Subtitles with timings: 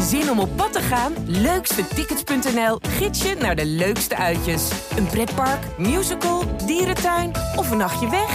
[0.00, 1.12] Zin om op pad te gaan?
[1.26, 4.70] Leukstetickets.nl gids je naar de leukste uitjes.
[4.96, 8.30] Een pretpark, musical, dierentuin of een nachtje weg?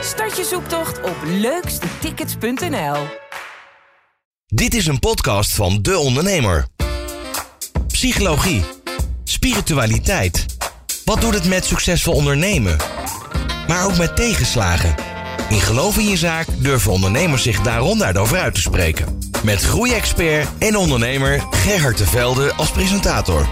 [0.00, 2.96] Start je zoektocht op leukstetickets.nl.
[4.46, 6.66] Dit is een podcast van De Ondernemer.
[7.86, 8.62] Psychologie,
[9.24, 10.46] spiritualiteit.
[11.04, 12.76] Wat doet het met succesvol ondernemen?
[13.68, 14.94] Maar ook met tegenslagen.
[15.48, 19.23] In Geloof in je zaak durven ondernemers zich daaronder over uit te spreken.
[19.44, 23.48] Met groeiexpert en ondernemer Gerhard de Velde als presentator.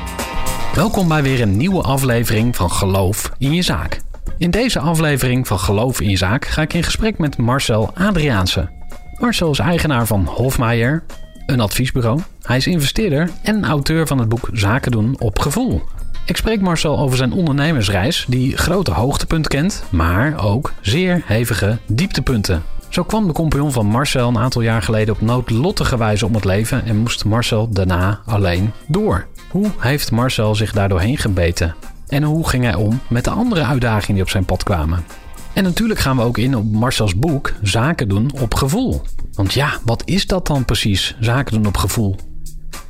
[0.75, 4.01] Welkom bij weer een nieuwe aflevering van Geloof in je zaak.
[4.39, 8.71] In deze aflevering van Geloof in je zaak ga ik in gesprek met Marcel Adriaanse.
[9.19, 11.03] Marcel is eigenaar van Hofmeijer,
[11.47, 12.21] een adviesbureau.
[12.43, 15.83] Hij is investeerder en auteur van het boek Zaken doen op gevoel.
[16.27, 22.63] Ik spreek Marcel over zijn ondernemersreis, die grote hoogtepunten kent, maar ook zeer hevige dieptepunten.
[22.93, 26.45] Zo kwam de compagnon van Marcel een aantal jaar geleden op noodlottige wijze om het
[26.45, 29.27] leven en moest Marcel daarna alleen door.
[29.51, 31.75] Hoe heeft Marcel zich daardoorheen gebeten?
[32.09, 35.05] En hoe ging hij om met de andere uitdagingen die op zijn pad kwamen?
[35.53, 39.03] En natuurlijk gaan we ook in op Marcels boek Zaken doen op gevoel.
[39.33, 42.17] Want ja, wat is dat dan precies, zaken doen op gevoel?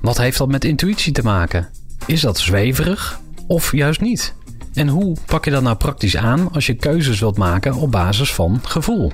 [0.01, 1.69] Wat heeft dat met intuïtie te maken?
[2.07, 4.35] Is dat zweverig of juist niet?
[4.75, 8.35] En hoe pak je dat nou praktisch aan als je keuzes wilt maken op basis
[8.35, 9.13] van gevoel?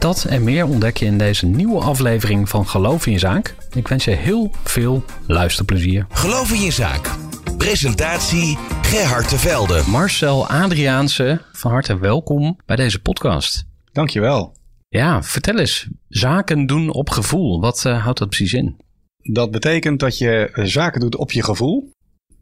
[0.00, 3.54] Dat en meer ontdek je in deze nieuwe aflevering van Geloof in je zaak.
[3.74, 6.06] Ik wens je heel veel luisterplezier.
[6.10, 7.16] Geloof in je zaak.
[7.56, 9.82] Presentatie Gerhard de Velde.
[9.88, 13.64] Marcel Adriaanse, van harte welkom bij deze podcast.
[13.92, 14.56] Dankjewel.
[14.88, 15.88] Ja, vertel eens.
[16.08, 17.60] Zaken doen op gevoel.
[17.60, 18.76] Wat uh, houdt dat precies in?
[19.22, 21.90] Dat betekent dat je zaken doet op je gevoel.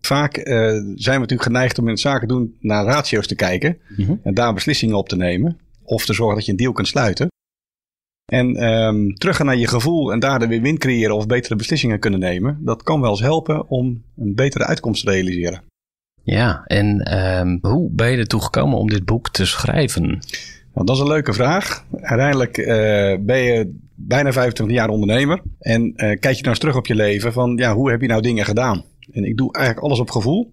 [0.00, 3.78] Vaak uh, zijn we natuurlijk geneigd om in het zaken doen naar ratio's te kijken.
[3.96, 4.20] Mm -hmm.
[4.22, 5.58] En daar beslissingen op te nemen.
[5.84, 7.28] Of te zorgen dat je een deal kunt sluiten.
[8.32, 12.20] En um, teruggaan naar je gevoel en daar weer win creëren of betere beslissingen kunnen
[12.20, 12.58] nemen.
[12.60, 15.62] Dat kan wel eens helpen om een betere uitkomst te realiseren.
[16.22, 20.06] Ja, en um, hoe ben je ertoe gekomen om dit boek te schrijven?
[20.74, 21.84] Nou, dat is een leuke vraag.
[22.00, 22.66] Uiteindelijk uh,
[23.20, 25.42] ben je bijna 25 jaar ondernemer.
[25.58, 28.06] En uh, kijk je nou eens terug op je leven van ja, hoe heb je
[28.06, 28.84] nou dingen gedaan?
[29.12, 30.52] En ik doe eigenlijk alles op gevoel.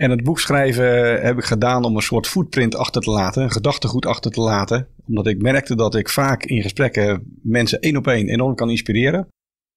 [0.00, 3.50] En het boek schrijven heb ik gedaan om een soort footprint achter te laten, een
[3.50, 4.86] gedachtegoed achter te laten.
[5.06, 9.28] Omdat ik merkte dat ik vaak in gesprekken mensen één op één enorm kan inspireren.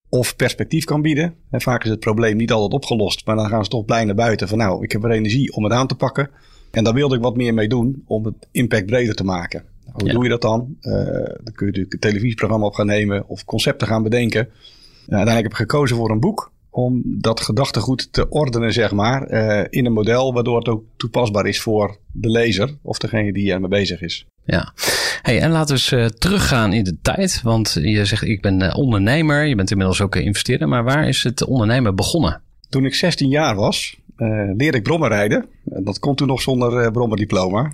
[0.09, 1.35] Of perspectief kan bieden.
[1.49, 4.15] En vaak is het probleem niet altijd opgelost, maar dan gaan ze toch blij naar
[4.15, 6.29] buiten van nou, ik heb er energie om het aan te pakken.
[6.71, 9.63] En daar wilde ik wat meer mee doen om het impact breder te maken.
[9.91, 10.13] Hoe ja.
[10.13, 10.75] doe je dat dan?
[10.81, 14.47] Uh, dan kun je natuurlijk een televisieprogramma op gaan nemen of concepten gaan bedenken.
[14.47, 19.31] Uh, uiteindelijk heb ik gekozen voor een boek om dat gedachtegoed te ordenen, zeg maar,
[19.31, 23.51] uh, in een model waardoor het ook toepasbaar is voor de lezer of degene die
[23.51, 24.25] ermee bezig is.
[24.45, 24.73] Ja,
[25.21, 27.41] hey, en laten we eens uh, teruggaan in de tijd.
[27.41, 31.23] Want je zegt, ik ben uh, ondernemer, je bent inmiddels ook investeerder, maar waar is
[31.23, 32.41] het ondernemen begonnen?
[32.69, 33.97] Toen ik 16 jaar was,
[34.55, 35.45] leerde ik brommen rijden.
[35.63, 37.73] Dat kon toen nog zonder brommerdiploma.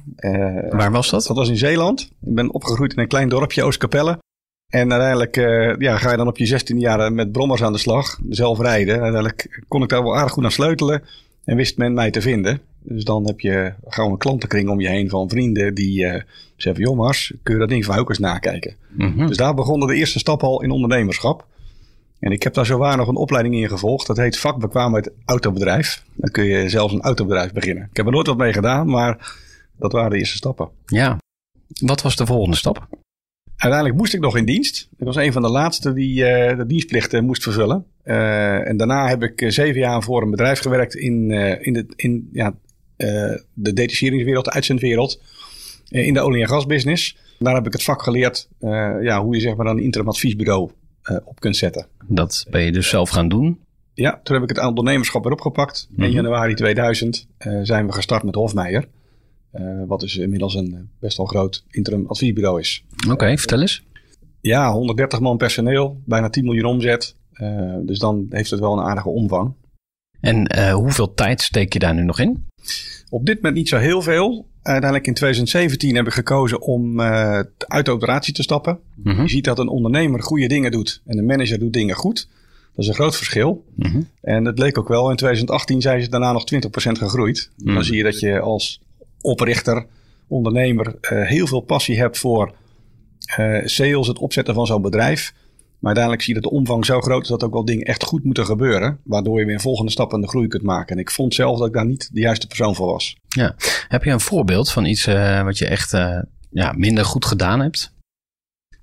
[0.70, 1.26] waar was dat?
[1.26, 2.02] Dat was in Zeeland.
[2.02, 4.20] Ik ben opgegroeid in een klein dorpje, Oostkapelle.
[4.70, 7.80] En uiteindelijk uh, ja, ga je dan op je 16 jaar met brommers aan de
[7.80, 8.96] slag, zelf rijden.
[8.96, 11.04] En uiteindelijk kon ik daar wel aardig goed aan sleutelen
[11.44, 12.60] en wist men mij te vinden.
[12.80, 16.22] Dus dan heb je gewoon een klantenkring om je heen van vrienden die uh,
[16.56, 18.76] zeggen: Joh, Mars, kun je dat ding van eens nakijken?
[18.90, 19.28] Mm -hmm.
[19.28, 21.46] Dus daar begonnen de eerste stap al in ondernemerschap.
[22.20, 24.08] En ik heb daar zowaar nog een opleiding in gevolgd.
[24.08, 26.04] Dat heet vakbekwaamheid autobedrijf.
[26.14, 27.88] Dan kun je zelfs een autobedrijf beginnen.
[27.90, 29.36] Ik heb er nooit wat mee gedaan, maar
[29.78, 30.70] dat waren de eerste stappen.
[30.86, 31.18] Ja.
[31.80, 32.88] Wat was de volgende stap?
[33.60, 34.90] Uiteindelijk moest ik nog in dienst.
[34.98, 37.86] Ik was een van de laatste die uh, de dienstplichten moest vervullen.
[38.04, 41.32] Uh, en daarna heb ik zeven jaar voor een bedrijf gewerkt in,
[41.62, 42.54] in, de, in ja,
[43.54, 45.22] de detacheringswereld, de uitzendwereld.
[45.90, 47.18] in de olie- en gasbusiness.
[47.40, 48.50] Daar heb ik het vak geleerd
[49.02, 50.72] ja, hoe je zeg maar een interim adviesbureau
[51.24, 51.88] op kunt zetten.
[52.08, 53.60] Dat ben je dus zelf gaan doen?
[53.94, 55.88] Ja, toen heb ik het ondernemerschap weer opgepakt.
[55.90, 56.06] Mm -hmm.
[56.06, 57.28] In januari 2000
[57.64, 58.88] zijn we gestart met Hofmeijer.
[59.54, 62.84] Uh, wat dus inmiddels een best wel groot interim adviesbureau is.
[63.04, 63.84] Oké, okay, vertel eens.
[64.42, 67.16] Ja, 130 man personeel, bijna 10 miljoen omzet.
[67.82, 69.54] Dus dan heeft het wel een aardige omvang.
[70.20, 72.48] En hoeveel tijd steek je daar nu nog in?
[73.10, 74.46] Op dit moment niet zo heel veel.
[74.62, 78.80] Uiteindelijk in 2017 heb ik gekozen om uit de operatie te stappen.
[78.96, 79.22] Mm -hmm.
[79.22, 82.28] Je ziet dat een ondernemer goede dingen doet en een manager doet dingen goed.
[82.76, 83.66] Dat is een groot verschil.
[83.76, 84.08] Mm -hmm.
[84.22, 85.10] En dat leek ook wel.
[85.10, 87.50] In 2018 zijn ze daarna nog 20% gegroeid.
[87.56, 87.74] Mm -hmm.
[87.74, 88.82] Dan zie je dat je als
[89.22, 89.86] oprichter,
[90.28, 92.54] ondernemer, uh, heel veel passie hebt voor
[93.40, 95.34] uh, sales, het opzetten van zo'n bedrijf.
[95.80, 98.04] Maar uiteindelijk zie je dat de omvang zo groot is dat ook wel dingen echt
[98.04, 99.00] goed moeten gebeuren.
[99.04, 100.96] Waardoor je weer een volgende stap in de groei kunt maken.
[100.96, 103.18] En ik vond zelf dat ik daar niet de juiste persoon voor was.
[103.28, 103.56] Ja.
[103.88, 105.92] Heb je een voorbeeld van iets uh, wat je echt
[106.50, 107.94] ja, minder goed gedaan hebt?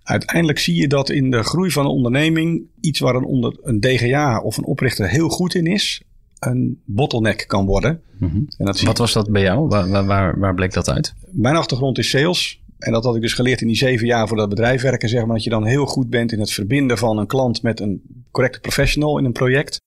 [0.03, 3.81] Uiteindelijk zie je dat in de groei van een onderneming iets waar een, onder, een
[3.81, 6.03] DGA of een oprichter heel goed in is,
[6.38, 8.03] een bottleneck kan worden.
[8.19, 8.37] Mhm.
[8.37, 9.69] En dat Wat was dat bij jou?
[9.69, 11.15] Waar, waar, waar bleek dat uit?
[11.31, 12.65] Mijn achtergrond is sales.
[12.79, 15.09] En dat had ik dus geleerd in die zeven jaar voor dat bedrijf werken.
[15.09, 17.81] Zeg maar, dat je dan heel goed bent in het verbinden van een klant met
[17.81, 19.81] een correcte professional in een project.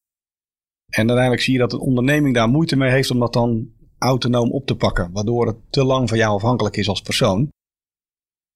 [0.89, 4.51] En uiteindelijk zie je dat een onderneming daar moeite mee heeft om dat dan autonoom
[4.51, 5.09] op te pakken.
[5.11, 7.47] Waardoor het te lang van jou afhankelijk is als persoon.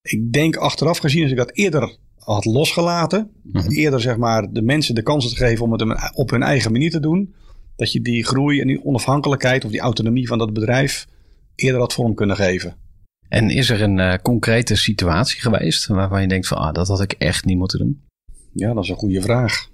[0.02, 3.32] Ik denk achteraf gezien, als ik dat eerder had losgelaten.
[3.44, 3.72] Mhm.
[3.72, 6.92] Eerder zeg maar de mensen de kans te geven om het op hun eigen manier
[6.92, 7.34] te doen.
[7.76, 11.08] Dat je die groei en die onafhankelijkheid of die autonomie van dat bedrijf
[11.56, 12.76] eerder had vorm kunnen geven.
[13.30, 17.02] En is er een uh, concrete situatie geweest waarvan je denkt van ah, dat had
[17.02, 18.02] ik echt niet moeten doen?
[18.54, 19.72] Ja, dat is een goede vraag.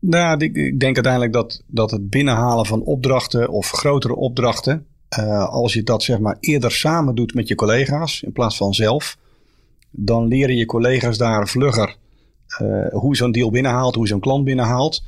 [0.00, 4.86] Nou, ik denk uiteindelijk dat, dat het binnenhalen van opdrachten of grotere opdrachten,
[5.18, 8.74] uh, als je dat zeg maar eerder samen doet met je collega's in plaats van
[8.74, 9.18] zelf,
[9.90, 11.96] dan leren je collega's daar vlugger
[12.62, 15.04] uh, hoe zo'n deal binnenhaalt, hoe zo'n klant binnenhaalt.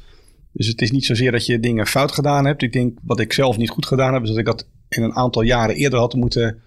[0.59, 2.63] Dus het is niet zozeer dat je dingen fout gedaan hebt.
[2.63, 5.15] Ik denk wat ik zelf niet goed gedaan heb, is dat ik dat in een
[5.15, 6.59] aantal jaren eerder had moeten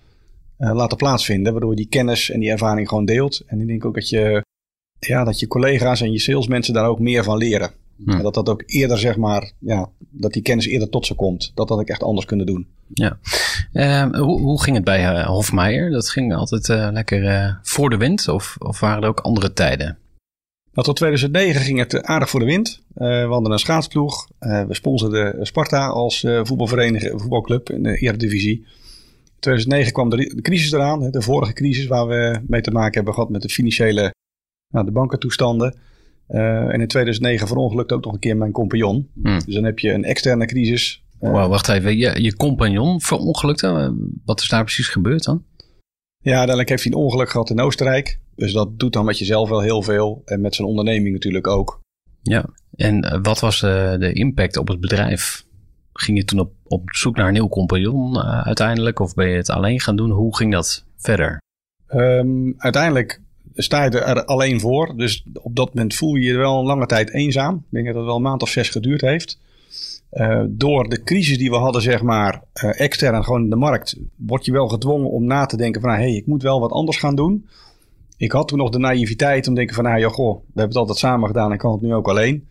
[0.60, 1.52] uh, laten plaatsvinden.
[1.52, 3.44] Waardoor je die kennis en die ervaring gewoon deelt.
[3.48, 4.46] En ik denk ook dat je,
[5.00, 7.72] ja, dat je collega's en je salesmensen daar ook meer van leren.
[8.06, 11.52] En dat dat ook eerder, zeg maar, ja, dat die kennis eerder tot ze komt.
[11.56, 12.68] Dat had ik echt anders kunnen doen.
[12.94, 13.18] Ja.
[13.74, 15.92] Uh, hoe, hoe ging het bij uh, Hofmeijer?
[15.92, 18.28] Dat ging altijd uh, lekker voor de wind?
[18.28, 19.98] Of, of waren er ook andere tijden?
[20.73, 22.81] Nou, tot 2009 ging het aardig voor de wind.
[22.94, 24.27] we hadden een schaatsploeg.
[24.39, 28.57] we sponsorden Sparta als voetbalvereniging, voetbalclub in de Eredivisie.
[29.25, 31.12] In 2009 kwam de, de, crisis eraan.
[31.12, 34.13] De vorige crisis waar we mee te maken hebben gehad met de financiële
[34.71, 35.79] nou, de bankentoestanden.
[36.29, 39.09] Uh, en in 2009 verongelukte ook nog een keer mijn compagnon.
[39.21, 39.39] Hmm.
[39.45, 41.03] Dus dan heb je een externe crisis.
[41.21, 41.97] Uh, wacht even.
[41.97, 43.68] Je, je compagnon verongelukte?
[43.68, 43.89] Eh,
[44.25, 45.44] wat is daar precies gebeurd dan?
[46.18, 48.19] Ja, uiteindelijk heeft hij een ongeluk gehad in Oostenrijk.
[48.42, 50.22] Dus dat doet dan met jezelf wel heel veel.
[50.26, 51.82] En met zijn onderneming natuurlijk ook.
[52.22, 52.46] Ja,
[52.76, 55.46] en wat was de, de impact op het bedrijf?
[55.94, 59.00] Ging je toen op, op zoek naar een nieuw compagnon uh, uiteindelijk?
[59.00, 60.10] Of ben je het alleen gaan doen?
[60.10, 61.42] Hoe ging dat verder?
[61.88, 63.22] Um, uiteindelijk
[63.54, 64.98] sta je er alleen voor.
[64.98, 67.56] Dus op dat moment voel je je wel een lange tijd eenzaam.
[67.56, 69.40] Ik denk dat het wel een maand of zes geduurd heeft.
[70.12, 73.98] Uh, door de crisis die we hadden, zeg maar, uh, extern gewoon in de markt,
[74.16, 76.72] word je wel gedwongen om na te denken van, hé, hey, ik moet wel wat
[76.72, 77.46] anders gaan doen.
[78.21, 80.68] Ik had toen nog de naïviteit om te denken van, nou ja, goh, we hebben
[80.68, 82.47] het altijd samen gedaan en kan het nu ook alleen.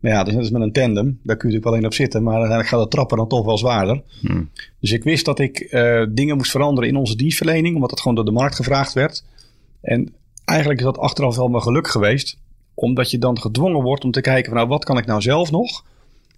[0.00, 2.22] Maar ja, dus net als met een tandem, daar kun je natuurlijk alleen op zitten,
[2.22, 4.02] maar uiteindelijk gaat het trappen dan toch wel zwaarder.
[4.20, 4.50] Hmm.
[4.80, 8.16] Dus ik wist dat ik uh, dingen moest veranderen in onze dienstverlening, omdat het gewoon
[8.16, 9.24] door de markt gevraagd werd.
[9.80, 12.38] En eigenlijk is dat achteraf wel mijn geluk geweest.
[12.74, 15.50] Omdat je dan gedwongen wordt om te kijken van nou wat kan ik nou zelf
[15.50, 15.84] nog?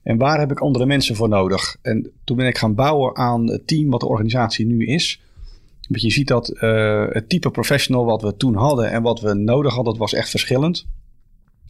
[0.02, 1.76] En waar heb ik andere mensen voor nodig?
[1.82, 5.20] En toen ben ik gaan bouwen aan het team wat de organisatie nu is.
[5.90, 9.34] Want je ziet dat uh, het type professional wat we toen hadden en wat we
[9.34, 10.86] nodig hadden, dat was echt verschillend.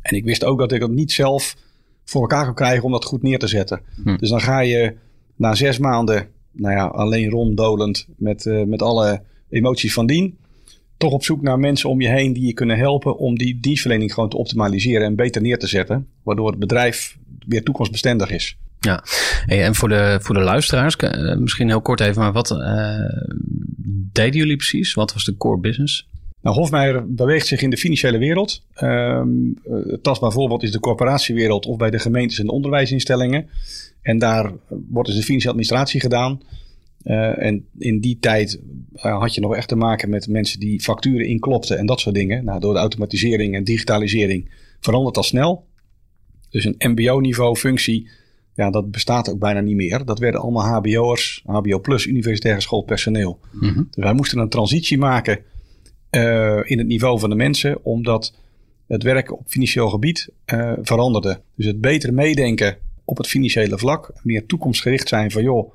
[0.03, 1.57] En ik wist ook dat ik het niet zelf
[2.05, 3.81] voor elkaar kon krijgen om dat goed neer te zetten.
[4.03, 4.17] Hm.
[4.17, 4.95] Dus dan ga je
[5.37, 10.39] na zes maanden, nou ja, alleen ronddolend met, uh, met alle emoties van dien
[11.01, 14.15] toch op zoek naar mensen om je heen die je kunnen helpen om die dienstverlening
[14.15, 16.07] gewoon te optimaliseren en beter neer te zetten.
[16.23, 18.57] Waardoor het bedrijf weer toekomstbestendig is.
[18.81, 19.05] Ja,
[19.47, 22.59] en voor de, voor de luisteraars, eh, misschien heel kort even, maar wat uh,
[24.13, 24.95] deden jullie precies?
[24.95, 26.09] Wat was de core business?
[26.43, 28.63] Nou, Hofmeijer beweegt zich in de financiële wereld.
[28.83, 33.49] Um, het tastbaar voorbeeld is de corporatiewereld of bij de gemeentes en de onderwijsinstellingen.
[34.03, 36.41] En daar wordt dus de financiële administratie gedaan.
[37.05, 38.61] Uh, en in die tijd
[38.95, 42.15] uh, had je nog echt te maken met mensen die facturen inklopten en dat soort
[42.15, 42.45] dingen.
[42.45, 44.51] Nou, door de automatisering en digitalisering
[44.81, 45.65] verandert dat snel.
[46.51, 48.09] Dus een MBO-niveau functie,
[48.61, 50.05] ja, dat bestaat ook bijna niet meer.
[50.05, 53.39] Dat werden allemaal HBO'ers, HBO plus universitair geschoold personeel.
[53.51, 53.89] Mm -hmm.
[53.91, 55.39] Dus wij moesten een transitie maken
[56.11, 58.35] uh, in het niveau van de mensen, omdat
[58.87, 60.29] het werk op financieel gebied
[60.83, 61.41] veranderde.
[61.57, 65.73] Dus het beter meedenken op het financiële vlak, meer toekomstgericht zijn van joh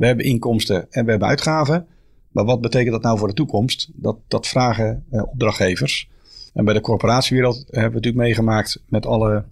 [0.00, 1.86] we hebben inkomsten en we hebben uitgaven.
[2.30, 3.90] Maar wat betekent dat nou voor de toekomst?
[3.94, 6.10] Dat, dat vragen uh, opdrachtgevers.
[6.54, 9.44] En bij de corporatiewereld hebben we natuurlijk meegemaakt met alle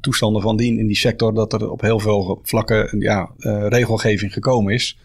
[0.00, 1.34] toestanden van dien in die sector.
[1.34, 4.98] Dat er op heel veel vlakken ja, uh, regelgeving gekomen is.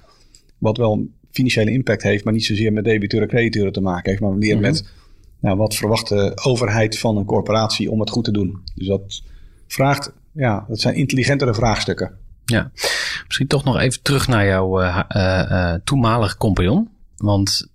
[0.58, 4.22] Wat wel financiële impact heeft, maar niet zozeer met debiteuren en crediteuren te maken heeft.
[4.22, 4.72] Maar meer mm -hmm.
[4.72, 4.86] met
[5.40, 8.62] nou, wat verwacht de overheid van een corporatie om het goed te doen.
[8.76, 9.24] Dus dat
[9.68, 12.18] vraagt, ja, dat zijn intelligentere vraagstukken.
[12.46, 12.72] Ja,
[13.28, 16.90] misschien toch nog even terug naar jouw uh, uh, uh, toenmalige compagnon.
[17.16, 17.68] Want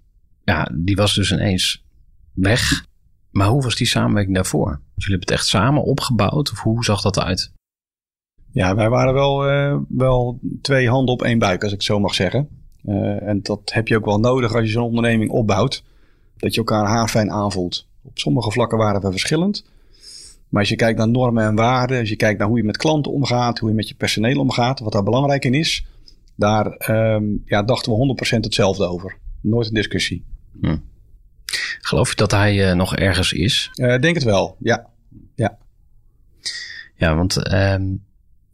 [0.45, 1.85] ja, die was dus ineens
[2.33, 2.87] weg.
[3.31, 4.69] Maar hoe was die samenwerking daarvoor?
[4.69, 6.51] Dus jullie hebben het echt samen opgebouwd?
[6.51, 7.53] Of hoe zag dat uit?
[8.53, 9.39] Ja, wij waren wel,
[9.89, 12.49] wel twee handen op één buik, als ik zo mag zeggen.
[13.21, 15.85] en dat heb je ook wel nodig als je zo'n onderneming opbouwt.
[16.37, 17.87] Dat je elkaar haarfijn aanvoelt.
[18.03, 19.65] Op sommige vlakken waren we verschillend.
[20.49, 22.77] Maar als je kijkt naar normen en waarden, als je kijkt naar hoe je met
[22.77, 25.87] klanten omgaat, hoe je met je personeel omgaat, wat daar belangrijk in is,
[26.35, 29.19] daar ehm, ja, dachten we 100% hetzelfde over.
[29.41, 30.25] Nooit een discussie.
[30.61, 30.77] Hm.
[31.81, 33.71] Geloof je dat hij uh, nog ergens is?
[33.75, 34.87] Uh, denk het wel, ja.
[35.35, 35.59] Ja,
[36.95, 37.75] ja want uh,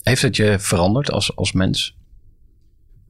[0.03, 1.97] heeft het je veranderd als, als mens?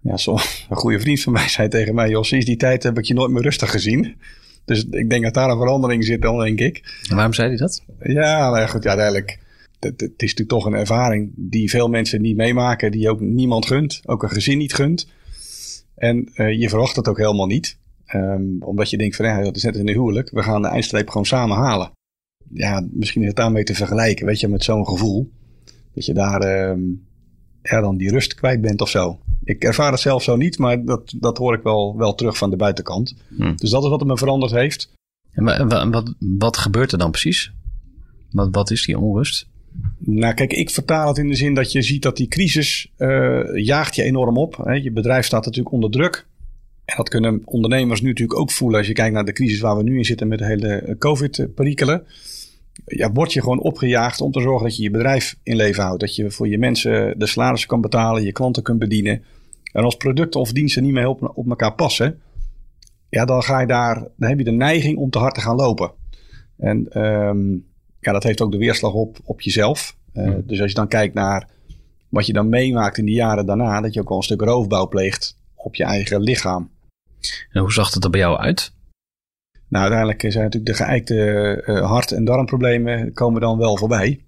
[0.00, 0.32] Ja, zo,
[0.70, 3.14] een goede vriend van mij zei tegen mij: joh, sinds die tijd heb ik je
[3.14, 4.16] nooit meer rustig gezien.
[4.64, 6.98] Dus ik denk dat daar een verandering zit dan, denk ik.
[7.08, 7.82] En waarom zei hij dat?
[8.02, 9.38] Ja, nou goed, ja, uiteindelijk.
[9.80, 13.66] Het, het, is natuurlijk toch een ervaring die veel mensen niet meemaken, die ook niemand
[13.66, 15.08] gunt, ook een gezin niet gunt.
[15.94, 17.78] En uh, je verwacht het ook helemaal niet.
[18.14, 20.30] Um, omdat je denkt van ja, dat is net in een huwelijk.
[20.30, 21.90] We gaan de eindstreep gewoon samen halen.
[22.52, 25.30] Ja, misschien is het daarmee te vergelijken, weet je, met zo'n gevoel.
[25.94, 27.06] Dat je daar um,
[27.62, 29.18] ja, dan die rust kwijt bent of zo.
[29.44, 32.50] Ik ervaar het zelf zo niet, maar dat, dat hoor ik wel, wel terug van
[32.50, 33.16] de buitenkant.
[33.36, 33.56] Hmm.
[33.56, 34.92] Dus dat is wat het me veranderd heeft.
[35.30, 37.52] En wat, wat, wat gebeurt er dan precies?
[38.30, 39.46] Wat, wat is die onrust?
[39.98, 43.40] Nou, kijk, ik vertaal het in de zin dat je ziet dat die crisis uh,
[43.54, 44.56] jaagt je enorm op.
[44.56, 44.72] Hè.
[44.72, 46.26] Je bedrijf staat natuurlijk onder druk.
[46.84, 49.76] En dat kunnen ondernemers nu natuurlijk ook voelen als je kijkt naar de crisis waar
[49.76, 52.06] we nu in zitten met de hele COVID-perikelen.
[52.86, 56.00] Ja, word je gewoon opgejaagd om te zorgen dat je je bedrijf in leven houdt.
[56.00, 59.22] Dat je voor je mensen de salarissen kan betalen, je klanten kunt bedienen.
[59.72, 62.20] En als producten of diensten niet meer op, op elkaar passen,
[63.08, 65.56] ja, dan ga je daar, dan heb je de neiging om te hard te gaan
[65.56, 65.92] lopen.
[66.56, 67.66] En um,
[68.00, 69.96] ja, dat heeft ook de weerslag op, op jezelf.
[70.14, 71.48] Uh, Dus als je dan kijkt naar
[72.08, 74.88] wat je dan meemaakt in de jaren daarna, dat je ook wel een stuk roofbouw
[74.88, 76.70] pleegt op je eigen lichaam.
[77.52, 78.72] En hoe zag het er bij jou uit?
[79.68, 84.24] Nou, uiteindelijk zijn natuurlijk de geëikte uh, hart- en darmproblemen komen dan wel voorbij.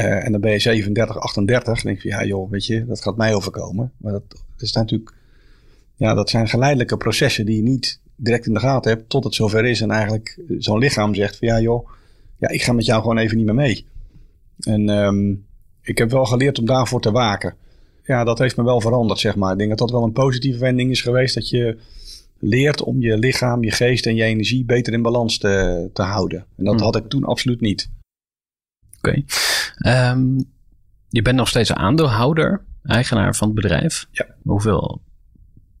[0.00, 1.74] Uh, en dan ben je 37, 38.
[1.74, 3.92] Dan denk je, ja joh, weet je, dat gaat mij overkomen.
[3.96, 4.22] Maar dat,
[4.58, 5.14] is natuurlijk,
[5.96, 9.34] ja, dat zijn geleidelijke processen die je niet direct in de gaten hebt tot het
[9.34, 9.80] zover is.
[9.80, 11.88] En eigenlijk zo'n lichaam zegt van, ja joh,
[12.38, 13.86] ja, ik ga met jou gewoon even niet meer mee.
[14.58, 15.46] En um,
[15.82, 17.54] ik heb wel geleerd om daarvoor te waken.
[18.04, 19.52] Ja, dat heeft me wel veranderd, zeg maar.
[19.52, 21.34] Ik denk dat dat wel een positieve wending is geweest.
[21.34, 21.78] Dat je
[22.38, 26.46] leert om je lichaam, je geest en je energie beter in balans te, te houden.
[26.56, 26.82] En dat hmm.
[26.82, 27.90] had ik toen absoluut niet.
[28.98, 29.22] Oké.
[29.78, 30.10] Okay.
[30.10, 30.44] Um,
[31.08, 34.06] je bent nog steeds aandeelhouder, eigenaar van het bedrijf.
[34.10, 34.26] Ja.
[34.42, 35.02] Hoeveel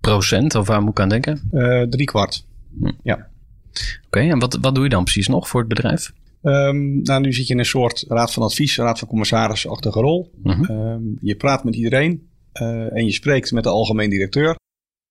[0.00, 1.48] procent, of waar moet ik aan denken?
[1.52, 2.46] Uh, drie kwart.
[2.78, 2.92] Hm.
[3.02, 3.14] Ja.
[3.14, 6.12] Oké, okay, en wat, wat doe je dan precies nog voor het bedrijf?
[6.42, 10.32] Um, nou, nu zit je in een soort raad van advies, raad van commissaris-achtige rol.
[10.42, 10.68] -huh.
[10.68, 12.28] um, je praat met iedereen
[12.62, 14.56] uh, en je spreekt met de algemeen directeur.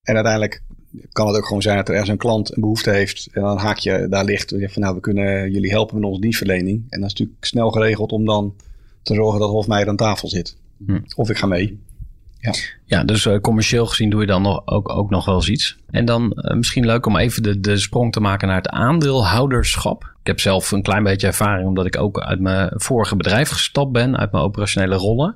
[0.01, 0.63] En uiteindelijk
[1.11, 3.29] kan het ook gewoon zijn dat er ergens een klant een behoefte heeft.
[3.31, 4.51] En dan haak je daar licht.
[4.51, 6.85] En je van nou, we kunnen jullie helpen met onze dienstverlening.
[6.89, 8.55] En dat is natuurlijk snel geregeld om dan
[9.01, 10.57] te zorgen dat Hofmeijer aan tafel zit.
[10.85, 10.99] Hm.
[11.15, 11.79] Of ik ga mee.
[12.39, 12.53] Ja,
[12.85, 15.77] ja dus uh, commercieel gezien doe je dan nog, ook, ook nog wel eens iets.
[15.89, 20.03] En dan uh, misschien leuk om even de, de sprong te maken naar het aandeelhouderschap.
[20.03, 23.91] Ik heb zelf een klein beetje ervaring omdat ik ook uit mijn vorige bedrijf gestapt
[23.91, 25.35] ben, uit mijn operationele rollen.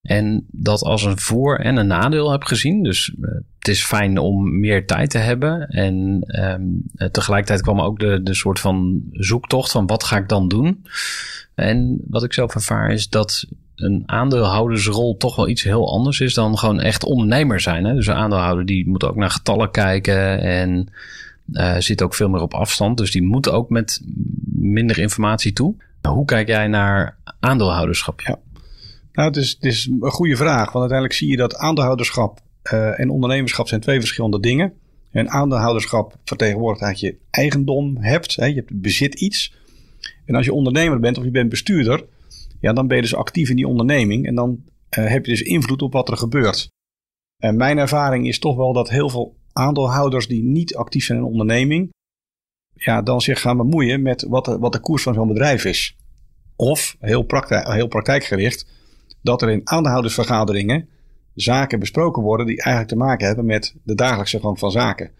[0.00, 2.82] En dat als een voor- en een nadeel heb gezien.
[2.82, 3.30] Dus uh,
[3.64, 5.68] het is fijn om meer tijd te hebben.
[5.68, 10.48] En um, tegelijkertijd kwam ook de, de soort van zoektocht van wat ga ik dan
[10.48, 10.84] doen.
[11.54, 16.34] En wat ik zelf ervaar is dat een aandeelhoudersrol toch wel iets heel anders is
[16.34, 17.84] dan gewoon echt ondernemer zijn.
[17.84, 17.94] Hè?
[17.94, 20.88] Dus een aandeelhouder die moet ook naar getallen kijken en
[21.52, 22.98] uh, zit ook veel meer op afstand.
[22.98, 24.00] Dus die moet ook met
[24.54, 25.74] minder informatie toe.
[26.08, 28.20] Hoe kijk jij naar aandeelhouderschap?
[28.20, 28.38] Ja.
[29.12, 30.64] Nou, het is een goede vraag.
[30.64, 32.42] Want uiteindelijk zie je dat aandeelhouderschap
[32.72, 34.72] uh, en ondernemerschap zijn twee verschillende dingen.
[35.10, 38.36] En aandeelhouderschap vertegenwoordigt dat je eigendom hebt.
[38.36, 39.54] Hè, je bezit iets.
[40.24, 42.04] En als je ondernemer bent of je bent bestuurder,
[42.60, 44.26] ja, dan ben je dus actief in die onderneming.
[44.26, 44.64] En dan
[44.98, 46.68] uh, heb je dus invloed op wat er gebeurt.
[47.42, 51.24] En mijn ervaring is toch wel dat heel veel aandeelhouders die niet actief zijn in
[51.24, 51.92] een onderneming,
[52.74, 55.96] ja, dan zich gaan bemoeien met wat de, wat de koers van zo'n bedrijf is.
[56.56, 58.66] Of, heel, heel praktijkgericht,
[59.22, 60.88] dat er in aandeelhoudersvergaderingen
[61.34, 65.10] zaken besproken worden die eigenlijk te maken hebben met de dagelijkse gang van zaken.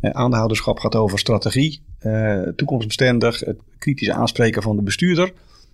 [0.00, 5.32] Eh, aandeelhouderschap gaat over strategie, eh, toekomstbestendig, het kritische aanspreken van de bestuurder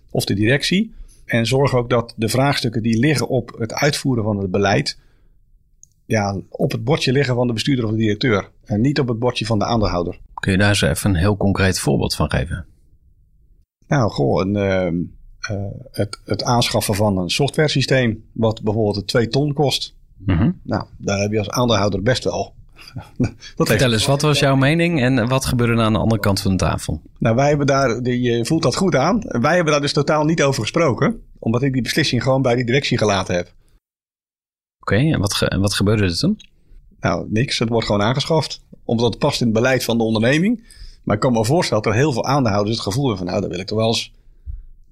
[0.09, 0.93] of de directie.
[1.25, 4.99] En zorg ook dat de vraagstukken die liggen op het uitvoeren van het beleid,
[6.05, 8.49] ja, op het bordje liggen van de bestuurder of de directeur.
[8.65, 10.19] En niet op het bordje van de aandeelhouder.
[10.33, 12.65] Kun je daar eens even een heel concreet voorbeeld van geven?
[13.87, 15.05] Nou, goh, een, uh,
[15.51, 15.57] uh,
[15.91, 19.95] het, het aanschaffen van een software systeem, wat bijvoorbeeld 2 ton kost.
[20.17, 20.59] Mm -hmm.
[20.63, 22.53] Nou, daar heb je als aandeelhouder best wel.
[23.55, 26.41] dat Vertel eens, wat was jouw mening en wat gebeurde er aan de andere kant
[26.41, 27.01] van de tafel?
[27.19, 29.19] Nou, wij hebben daar, je voelt dat goed aan.
[29.21, 32.65] Wij hebben daar dus totaal niet over gesproken, omdat ik die beslissing gewoon bij die
[32.65, 33.53] directie gelaten heb.
[34.79, 36.39] Oké, okay, en wat, ge wat gebeurde er toen?
[36.99, 37.59] Nou, niks.
[37.59, 38.61] Het wordt gewoon aangeschaft.
[38.83, 40.63] Omdat het past in het beleid van de onderneming.
[41.03, 43.41] Maar ik kan me voorstellen dat er heel veel aandeelhouders het gevoel hebben van, nou,
[43.41, 44.13] daar wil ik toch wel eens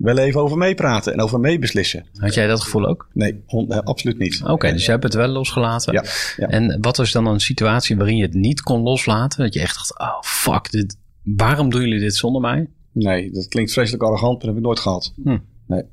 [0.02, 2.06] wel even over meepraten en over meebeslissen.
[2.14, 3.08] Had jij dat gevoel ook?
[3.14, 4.42] Nee, eh, absoluut niet.
[4.46, 5.94] Oké, dus jij hebt het wel losgelaten.
[5.94, 6.04] Ja,
[6.38, 6.48] ja.
[6.48, 9.44] En wat was dan een situatie waarin je het niet kon loslaten?
[9.44, 12.68] Dat je echt dacht, oh fuck, dit, waarom doen jullie dit zonder mij?
[12.92, 15.14] Nee, dat klinkt vreselijk arrogant, maar dat heb ik nooit gehad.
[15.24, 15.38] Hm.
[15.68, 15.84] Nee.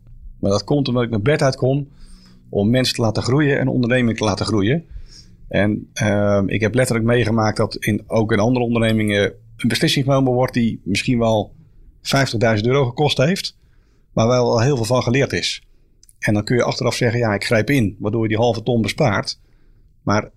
[0.40, 1.88] Maar dat komt omdat ik naar bed uitkom
[2.48, 4.84] om mensen te laten groeien en ondernemingen te laten groeien.
[5.48, 10.32] En ehm, ik heb letterlijk meegemaakt dat in, ook in andere ondernemingen een beslissing genomen
[10.32, 11.54] wordt die misschien wel
[11.98, 13.57] 50.000 euro gekost heeft,
[14.18, 15.62] waar wel heel veel van geleerd is.
[16.18, 18.82] En dan kun je achteraf zeggen, ja, ik grijp in, waardoor je die halve ton
[18.82, 19.40] bespaart.
[20.02, 20.30] Maar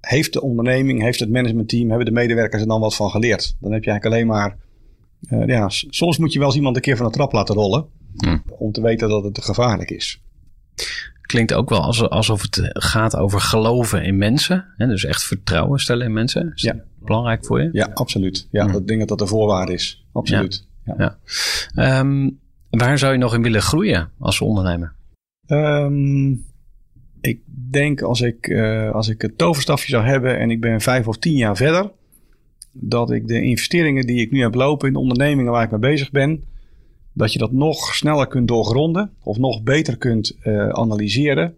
[0.00, 3.56] heeft de onderneming, heeft het managementteam, hebben de medewerkers er dan wat van geleerd?
[3.60, 4.56] Dan heb je eigenlijk alleen maar
[5.28, 7.86] eh, ja, soms moet je wel eens iemand een keer van de trap laten rollen.
[8.16, 8.38] Hm.
[8.58, 10.22] Om te weten dat het gevaarlijk is.
[11.20, 14.64] Klinkt ook wel alsof, het gaat over geloven in mensen.
[14.76, 14.86] Hè?
[14.86, 16.52] Dus echt vertrouwen stellen in mensen.
[16.54, 16.72] Is Ja.
[16.72, 17.68] dat belangrijk voor je?
[17.72, 18.48] Ja, absoluut.
[18.50, 18.72] Ja, Hm.
[18.72, 20.06] dat dat dat de voorwaarde is.
[20.12, 20.66] Absoluut.
[20.84, 20.94] Ja.
[20.98, 21.18] Ja.
[21.74, 22.30] Ehm,
[22.78, 24.94] waar zou je nog in willen groeien als ondernemer?
[25.46, 26.30] Ehm,
[27.20, 27.40] ik
[27.70, 31.16] denk als ik, eh, als ik het toverstafje zou hebben en ik ben vijf of
[31.16, 31.90] tien jaar verder.
[32.72, 35.80] Dat ik de investeringen die ik nu heb lopen in de ondernemingen waar ik mee
[35.80, 36.44] bezig ben.
[37.12, 41.54] Dat je dat nog sneller kunt doorgronden of nog beter kunt eh, analyseren.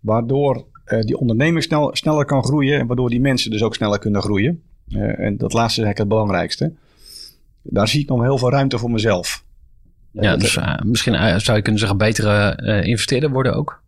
[0.00, 3.98] Waardoor eh, die onderneming snel, sneller kan groeien en waardoor die mensen dus ook sneller
[3.98, 4.62] kunnen groeien.
[4.88, 6.72] En dat laatste is eigenlijk het belangrijkste.
[7.62, 9.45] Daar zie ik nog heel veel ruimte voor mezelf.
[10.20, 13.82] Ja, dus eh, misschien eh, zou je kunnen zeggen betere eh, investeerder worden ook?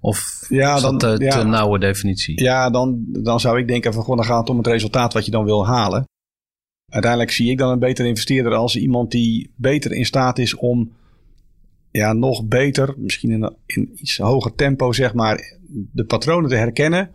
[0.00, 1.38] Of Ja, is dat dan- de ja.
[1.38, 2.42] te nauwe definitie?
[2.42, 5.24] Ja, dan, dan zou ik denken van gewoon, dan gaat het om het resultaat wat
[5.24, 6.04] je dan wil halen.
[6.92, 10.92] Uiteindelijk zie ik dan een betere investeerder als iemand die beter in staat is om
[11.90, 15.56] ja, nog beter, misschien in, een- in iets hoger tempo, zeg maar,
[15.92, 17.10] de patronen te herkennen.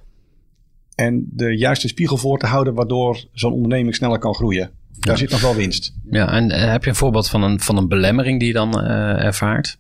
[0.96, 4.72] En de juiste spiegel voor te houden, waardoor zo'n onderneming sneller kan groeien.
[5.00, 5.20] Daar Ja.
[5.20, 5.94] zit nog wel winst.
[6.10, 8.82] Ja, en eh, heb je een voorbeeld van een, van een belemmering die je dan
[8.82, 9.78] eh, ervaart?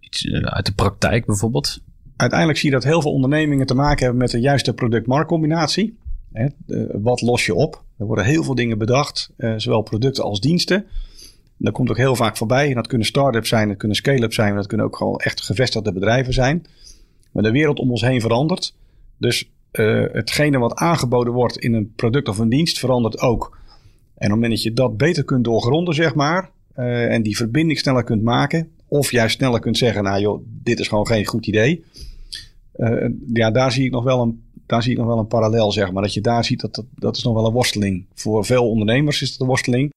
[0.00, 1.80] Iets eh, uit de praktijk bijvoorbeeld?
[2.16, 5.98] Uiteindelijk zie je dat heel veel ondernemingen te maken hebben met de juiste product-marktcombinatie.
[6.92, 7.84] Wat los je op?
[7.98, 10.86] Er worden heel veel dingen bedacht, zowel producten als diensten.
[11.56, 12.68] Dat komt ook heel vaak voorbij.
[12.68, 15.92] En dat kunnen start-ups zijn, dat kunnen scale-ups zijn, dat kunnen ook gewoon echt gevestigde
[15.92, 16.66] bedrijven zijn.
[17.32, 18.74] Maar de wereld om ons heen verandert.
[19.18, 19.50] Dus
[20.12, 23.57] hetgene wat aangeboden wordt in een product of een dienst verandert ook.
[24.18, 27.36] En op het moment dat je dat beter kunt doorgronden, zeg maar, eh, en die
[27.36, 31.26] verbinding sneller kunt maken, of juist sneller kunt zeggen, nou joh, dit is gewoon geen
[31.26, 31.84] goed idee.
[32.72, 35.72] Eh, ja, daar zie ik nog wel een, daar zie ik nog wel een parallel,
[35.72, 36.02] zeg maar.
[36.02, 38.06] Dat je daar ziet dat, dat dat is nog wel een worsteling.
[38.14, 39.90] Voor veel ondernemers is het een worsteling.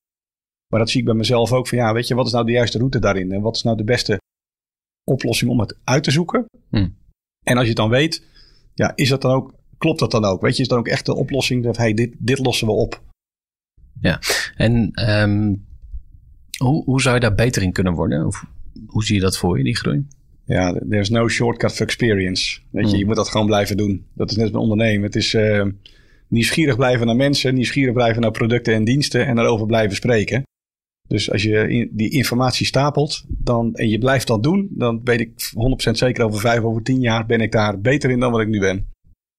[0.72, 2.52] Maar dat zie ik bij mezelf ook van, ja, weet je, wat is nou de
[2.52, 3.32] juiste route daarin?
[3.32, 4.22] En wat is nou de beste
[5.04, 6.46] oplossing om het uit te zoeken?
[6.70, 6.90] Hm.
[7.46, 8.24] En als je het dan weet,
[8.74, 10.42] ja, is dat dan ook, klopt dat dan ook?
[10.42, 13.02] Weet je, is dan ook echt de oplossing dat, hey, dit, dit lossen we op?
[14.56, 15.54] En ehm,
[16.58, 18.26] hoe, hoe zou je daar beter in kunnen worden?
[18.26, 18.46] Of,
[18.88, 20.06] hoe zie je dat voor je, die groei?
[20.46, 22.60] Ja, there's no shortcut for experience.
[22.70, 23.00] Weet je, Hmm.
[23.00, 24.06] je moet dat gewoon blijven doen.
[24.14, 25.04] Dat is net met ondernemen.
[25.04, 25.66] Het is eh,
[26.28, 30.44] nieuwsgierig blijven naar mensen, nieuwsgierig blijven naar producten en diensten en daarover blijven spreken.
[31.08, 35.20] Dus als je in- die informatie stapelt dan, en je blijft dat doen, dan weet
[35.20, 38.42] ik 100% zeker over vijf, over tien jaar ben ik daar beter in dan wat
[38.42, 38.86] ik nu ben.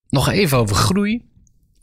[0.09, 1.23] Nog even over groei.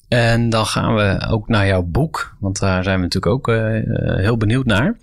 [0.09, 2.35] En dan gaan we ook naar jouw boek.
[2.39, 4.97] Want daar zijn we natuurlijk ook eh, eh, heel benieuwd naar.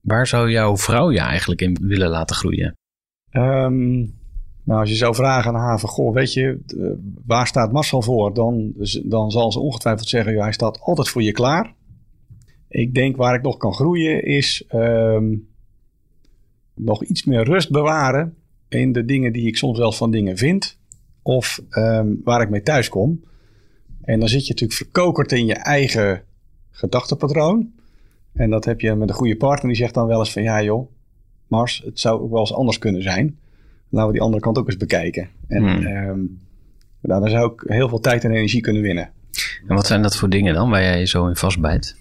[0.00, 2.74] Waar zou jouw vrouw je eigenlijk in willen laten groeien?
[3.30, 3.96] Ehm,
[4.62, 6.86] nou, als je zou vragen aan haar van, goh, weet je, eh,
[7.26, 8.34] waar staat Marcel voor?
[8.34, 8.72] Dan,
[9.04, 11.74] dan zal ze ongetwijfeld zeggen, hij staat altijd voor je klaar.
[12.68, 15.36] Ik denk waar ik nog kan groeien is ehm,
[16.74, 18.36] nog iets meer rust bewaren
[18.68, 20.78] in de dingen die ik soms wel van dingen vind.
[21.22, 23.20] Of ehm, waar ik mee thuis kom.
[24.06, 26.22] En dan zit je natuurlijk verkokerd in je eigen
[26.70, 27.72] gedachtepatroon.
[28.32, 30.62] En dat heb je met een goede partner die zegt dan wel eens van, ja
[30.62, 30.90] joh,
[31.46, 33.38] Mars, het zou ook wel eens anders kunnen zijn.
[33.88, 35.28] Laten we die andere kant ook eens bekijken.
[35.48, 35.86] En Hmm.
[35.86, 36.20] ehm,
[37.00, 39.10] nou, dan zou ik heel veel tijd en energie kunnen winnen.
[39.68, 41.96] En wat zijn dat voor dingen dan waar jij je zo in vastbijt?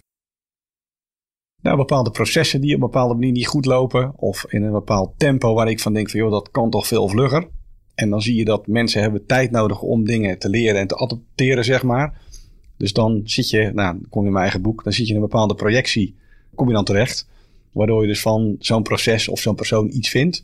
[1.62, 4.14] Nou, bepaalde processen die op een bepaalde manier niet goed lopen.
[4.16, 7.08] Of in een bepaald tempo waar ik van denk van joh, dat kan toch veel
[7.08, 7.48] vlugger.
[7.96, 10.98] En dan zie je dat mensen hebben tijd nodig om dingen te leren en te
[10.98, 12.22] adopteren, zeg maar.
[12.78, 15.20] Dus dan zit je, nou, kom je in mijn eigen boek, dan zit je een
[15.20, 16.16] bepaalde projectie,
[16.56, 17.28] kom je dan terecht.
[17.72, 20.44] Waardoor je dus van zo'n proces of zo'n persoon iets vindt.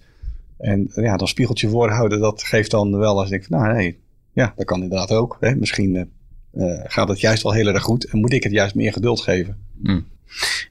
[0.58, 4.00] En ja, dan spiegeltje voorhouden, dat geeft dan wel als ik denk nou nee,
[4.34, 5.38] ja, dat kan inderdaad ook.
[5.40, 5.56] Hè.
[5.56, 6.04] Misschien eh,
[6.52, 9.22] eh, gaat het juist wel heel erg goed en moet ik het juist meer geduld
[9.22, 9.58] geven.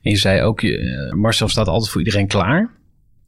[0.03, 2.71] En je zei ook, eh, Marcel staat altijd voor iedereen klaar.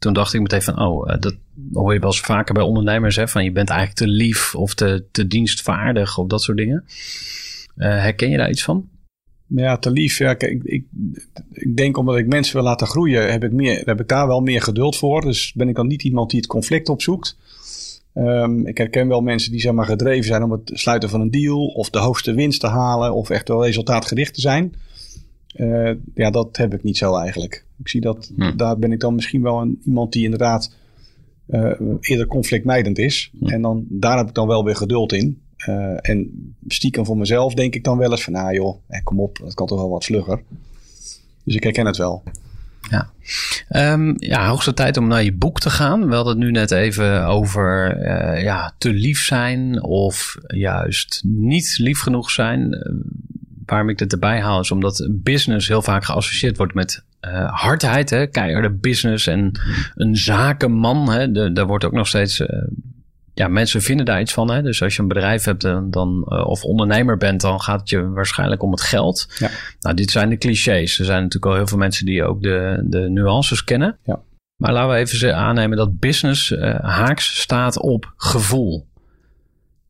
[0.02, 1.34] Toen dacht ik meteen van, oh, eh, dat
[1.72, 3.16] hoor je wel eens vaker bij ondernemers.
[3.16, 6.84] Hè, van je bent eigenlijk te lief of te, te dienstvaardig of dat soort dingen.
[7.76, 8.88] Eh, herken je daar iets van?
[9.46, 10.18] Ja, te lief.
[10.18, 10.84] Ja, ik, ik,
[11.52, 14.40] ik, denk omdat ik mensen wil laten groeien, heb ik, meer, heb ik daar wel
[14.40, 15.20] meer geduld voor.
[15.20, 17.36] Dus ben ik dan niet iemand die het conflict opzoekt.
[18.14, 21.30] Um, ik herken wel mensen die zeg maar, gedreven zijn om het sluiten van een
[21.30, 24.74] deal of de hoogste winst te halen of echt wel resultaatgericht te zijn.
[25.54, 27.64] Uh, ja, dat heb ik niet zo eigenlijk.
[27.78, 28.56] Ik zie dat, hm.
[28.56, 30.74] daar ben ik dan misschien wel een, iemand die inderdaad
[31.48, 33.30] uh, eerder conflictmijdend is.
[33.38, 33.46] Hm.
[33.46, 35.40] En dan, daar heb ik dan wel weer geduld in.
[35.68, 36.30] Uh, en
[36.66, 39.66] stiekem voor mezelf denk ik dan wel eens van, nou joh, kom op, dat kan
[39.66, 40.42] toch wel wat vlugger.
[41.44, 42.22] Dus ik herken het wel.
[42.90, 43.10] Ja.
[43.92, 46.08] Um, ja, hoogste tijd om naar je boek te gaan.
[46.08, 51.78] We hadden het nu net even over uh, ja, te lief zijn of juist niet
[51.78, 52.78] lief genoeg zijn.
[53.66, 58.10] Waarom ik dit erbij haal is omdat business heel vaak geassocieerd wordt met uh, hardheid.
[58.10, 58.26] Hè?
[58.26, 59.60] Keiharde business en
[59.94, 61.10] een zakenman.
[61.10, 61.32] Hè?
[61.32, 62.42] De, daar wordt ook nog steeds
[63.34, 64.50] ja, mensen vinden daar iets van.
[64.50, 64.62] Hè?
[64.62, 67.88] Dus als je een bedrijf hebt dan, dan, uh, of ondernemer bent, dan gaat het
[67.88, 69.34] je waarschijnlijk om het geld.
[69.38, 69.50] Ja.
[69.80, 70.98] Nou, dit zijn de clichés.
[70.98, 73.98] Er zijn natuurlijk al heel veel mensen die ook de, de nuances kennen.
[74.04, 74.20] Ja.
[74.56, 78.86] Maar laten we even aannemen dat business haaks staat op gevoel.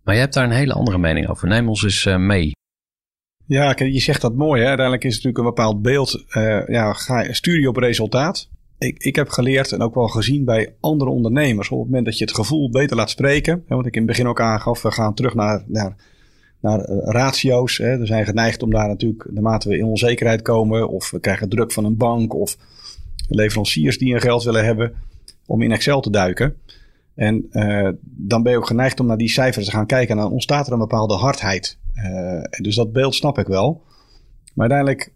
[0.04, 1.48] Maar je hebt daar een hele andere mening over.
[1.48, 2.52] Neem ons eens mee.
[3.46, 4.61] Ja, je zegt dat mooi.
[4.61, 4.66] Hè?
[4.66, 6.24] Uiteindelijk is het natuurlijk een bepaald beeld.
[6.66, 8.50] ja, ga, stuur je op resultaat
[8.83, 11.70] ik, ik heb geleerd en ook wel gezien bij andere ondernemers.
[11.70, 13.64] Op het moment dat je het gevoel beter laat spreken.
[13.66, 14.83] Hè, wat ik in het begin ook aangaf.
[14.83, 15.96] We gaan terug naar, naar,
[16.61, 17.78] naar uh, ratio's.
[17.78, 17.98] Hè.
[17.98, 20.88] We zijn geneigd om daar natuurlijk, naarmate we in onzekerheid komen.
[20.88, 22.35] Of we krijgen druk van een bank.
[22.35, 22.57] Of
[23.28, 24.92] leveranciers die een geld willen hebben.
[25.46, 26.57] Om in Excel te duiken.
[27.14, 30.16] En uh, dan ben je ook geneigd om naar die cijfers te gaan kijken.
[30.16, 31.78] En dan ontstaat er een bepaalde hardheid.
[31.94, 33.83] Uh, dus dat beeld snap ik wel.
[34.55, 35.12] Maar uiteindelijk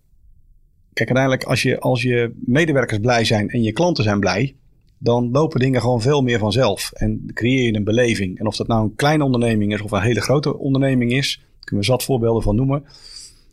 [0.97, 4.57] Kijk, uiteindelijk als je, als je medewerkers blij zijn en je klanten zijn blij,
[4.99, 6.93] dan lopen dingen gewoon veel meer vanzelf.
[6.93, 8.39] En creëer je een beleving.
[8.39, 11.85] En of dat nou een kleine onderneming is of een hele grote onderneming is, kunnen
[11.85, 12.85] we zat voorbeelden van noemen.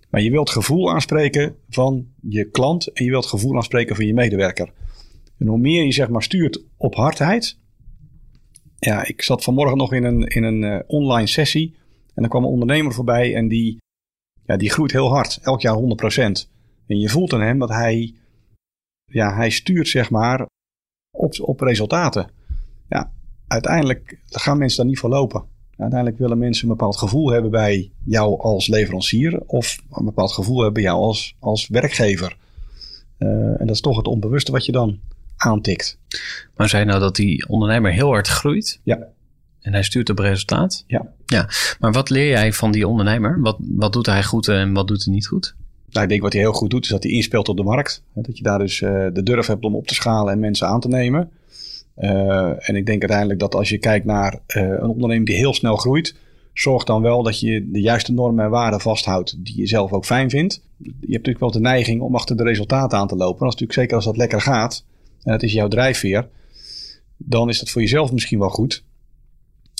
[0.10, 4.14] Maar je wilt gevoel aanspreken van je klant en je wilt gevoel aanspreken van je
[4.14, 4.72] medewerker.
[5.38, 7.58] En hoe meer je zeg maar stuurt op hardheid.
[8.80, 11.76] Ja, ik zat vanmorgen nog in een, in een uh, online sessie.
[12.14, 13.78] En dan kwam een ondernemer voorbij en die,
[14.46, 15.40] ja, die groeit heel hard.
[15.42, 16.50] Elk jaar 100%.
[16.88, 18.14] En je voelt aan hem dat hij,
[19.06, 20.46] ja, hij stuurt zeg maar
[21.18, 22.32] op, op resultaten.
[22.90, 23.12] Ja,
[23.48, 25.46] uiteindelijk gaan mensen daar niet voor lopen.
[25.78, 30.56] Uiteindelijk willen mensen een bepaald gevoel hebben bij jou als leverancier of een bepaald gevoel
[30.56, 32.38] hebben bij jou als, als werkgever.
[33.18, 35.00] Uh, en dat is toch het onbewuste wat je dan
[35.38, 35.98] aantikt.
[36.56, 38.80] Maar zei nou dat die ondernemer heel hard groeit?
[38.84, 39.08] Ja.
[39.64, 40.84] En hij stuurt op resultaat?
[40.88, 41.08] Ja.
[41.26, 41.50] ja.
[41.80, 43.42] Maar wat leer jij van die ondernemer?
[43.42, 45.56] Wat, wat doet hij goed en wat doet hij niet goed?
[45.90, 48.04] Nou, ik denk wat hij heel goed doet, is dat hij inspeelt op de markt.
[48.14, 50.80] Dat je daar dus uh, de durf hebt om op te schalen en mensen aan
[50.80, 51.30] te nemen.
[51.98, 55.54] Uh, en ik denk uiteindelijk dat als je kijkt naar uh, een onderneming die heel
[55.54, 56.16] snel groeit,
[56.54, 60.06] zorg dan wel dat je de juiste normen en waarden vasthoudt die je zelf ook
[60.06, 60.62] fijn vindt.
[60.78, 63.40] Je hebt natuurlijk wel de neiging om achter de resultaten aan te lopen.
[63.40, 64.86] En als natuurlijk zeker als dat lekker gaat
[65.24, 66.28] en dat is jouw drijfveer,
[67.18, 68.84] dan is dat voor jezelf misschien wel goed.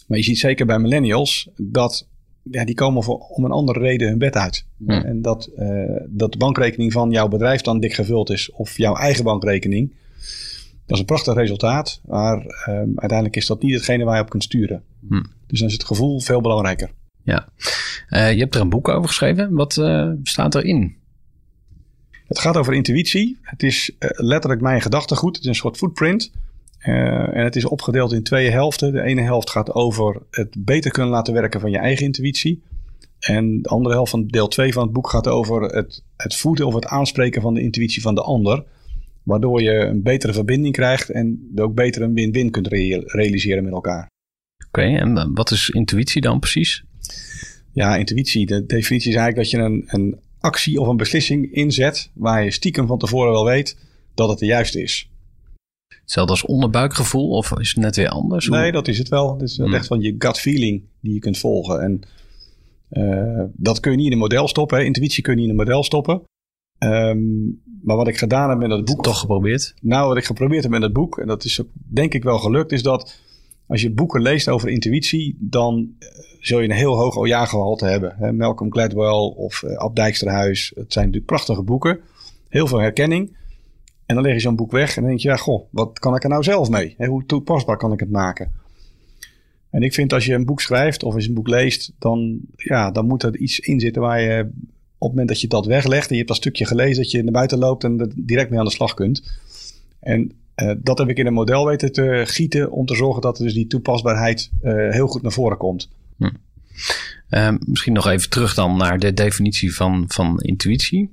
[0.08, 2.08] Maar je ziet zeker bij millennials dat
[2.52, 4.66] ja, die komen voor, om een andere reden hun bed uit.
[4.86, 8.96] En dat, uh, dat de bankrekening van jouw bedrijf dan dik gevuld is, of jouw
[8.96, 9.94] eigen bankrekening.
[10.86, 14.30] Dat is een prachtig resultaat, maar uh, uiteindelijk is dat niet hetgene waar je op
[14.30, 14.84] kunt sturen.
[15.08, 15.24] Hm.
[15.48, 16.92] Dus dan is het gevoel veel belangrijker.
[17.24, 17.50] Ja,
[18.10, 19.54] uh, je hebt er een boek over geschreven.
[19.54, 19.74] Wat
[20.24, 20.96] staat erin?
[22.28, 23.38] Het gaat over intuïtie.
[23.42, 25.36] Het is letterlijk mijn gedachtegoed.
[25.36, 26.32] Het is een soort footprint.
[26.86, 28.92] Uh, en het is opgedeeld in twee helften.
[28.92, 32.62] De ene helft gaat over het beter kunnen laten werken van je eigen intuïtie.
[33.20, 36.68] En de andere helft van deel 2 van het boek gaat over het, het voeden
[36.68, 38.64] of het aanspreken van de intuïtie van de ander.
[39.24, 44.10] Waardoor je een betere verbinding krijgt en ook beter een win-win kunt realiseren met elkaar.
[44.68, 46.84] Oké, en wat is intuïtie dan precies?
[47.72, 48.46] Ja, intuïtie.
[48.46, 52.52] De definitie is eigenlijk dat je een, een actie of een beslissing inzet waar je
[52.52, 53.78] stiekem van tevoren wel weet
[54.14, 55.10] dat het de juiste is.
[56.02, 58.48] Hetzelfde als onderbuikgevoel of is het net weer anders?
[58.48, 59.34] Nee, dat is het wel.
[59.34, 59.74] Het is hmm.
[59.74, 61.82] echt van je gut feeling die je kunt volgen.
[61.82, 62.02] En
[62.92, 64.78] uh, dat kun je niet in een model stoppen.
[64.78, 64.84] Hè.
[64.84, 66.22] Intuïtie kun je niet in een model stoppen.
[66.80, 69.04] Um, maar wat ik gedaan heb met dat boek.
[69.04, 69.74] Toch geprobeerd?
[69.82, 72.72] Nou, wat ik geprobeerd heb met het boek, en dat is denk ik wel gelukt,
[72.72, 73.20] is dat
[73.68, 78.16] als je boeken leest over intuïtie, dan uh, zul je een heel hoog ojagehalte hebben.
[78.18, 78.34] Hè.
[78.34, 80.72] Malcolm Gladwell of uh, Ab Dijksterhuis.
[80.76, 82.00] Het zijn natuurlijk prachtige boeken.
[82.50, 83.38] Heel veel herkenning.
[84.06, 86.16] En dan leg je zo'n boek weg en dan denk je, ja, goh, wat kan
[86.16, 86.96] ik er nou zelf mee?
[86.98, 88.52] hoe toepasbaar kan ik het maken?
[89.70, 92.92] En ik vind als je een boek schrijft of je een boek leest, dan, ja,
[92.92, 94.40] dan moet er iets in zitten waar je
[94.98, 97.24] op het moment dat je dat weglegt en je hebt dat stukje gelezen, dat je
[97.24, 99.24] naar buiten loopt en er direct mee aan de slag kunt.
[100.00, 103.38] En uh, dat heb ik in een model weten te gieten om te zorgen dat
[103.38, 105.90] dus die toepasbaarheid uh, heel goed naar voren komt.
[106.18, 106.30] Hm.
[107.30, 111.10] Ehm, misschien nog even terug dan naar de definitie van, van intuïtie.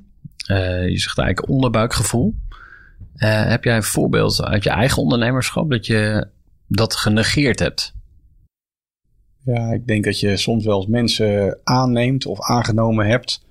[0.51, 2.35] Uh, je zegt eigenlijk onderbuikgevoel.
[3.23, 6.29] Uh, heb jij een voorbeeld uit je eigen ondernemerschap dat je
[6.67, 7.95] dat genegeerd hebt?
[9.45, 13.45] Ja, ik denk dat je soms wel eens mensen aanneemt of aangenomen hebt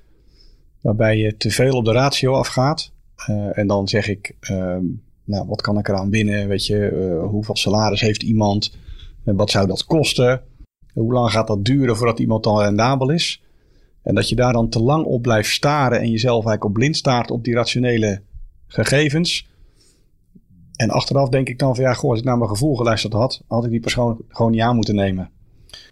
[0.81, 2.91] waarbij je te veel op de ratio afgaat.
[3.29, 4.83] Uh, en dan zeg ik, ehm,
[5.23, 6.47] nou, wat kan ik eraan winnen?
[6.47, 8.77] Weet je, hoeveel salaris heeft iemand?
[9.23, 10.41] wat zou dat kosten?
[10.93, 13.41] Hoe lang gaat dat duren voordat iemand dan rendabel is?
[14.03, 16.97] En dat je daar dan te lang op blijft staren en jezelf eigenlijk op blind
[16.97, 18.21] staart op die rationele
[18.67, 19.48] gegevens.
[20.79, 23.41] En achteraf denk ik dan van ja, goh, als ik naar mijn gevoel geluisterd had,
[23.47, 25.29] had ik die persoon gewoon niet aan moeten nemen.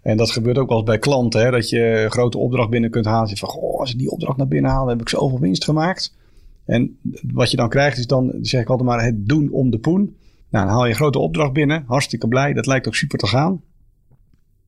[0.02, 2.90] En dat gebeurt ook wel eens bij klanten, hè, dat je een grote opdracht binnen
[2.90, 3.36] kunt halen.
[3.36, 6.16] Van goh, als ik die opdracht naar binnen haal, heb ik zoveel winst gemaakt.
[6.64, 6.98] En
[7.32, 10.16] wat je dan krijgt is dan, zeg ik altijd maar, het doen om de poen.
[10.50, 13.26] Nou, dan haal je een grote opdracht binnen, hartstikke blij, dat lijkt ook super te
[13.26, 13.62] gaan.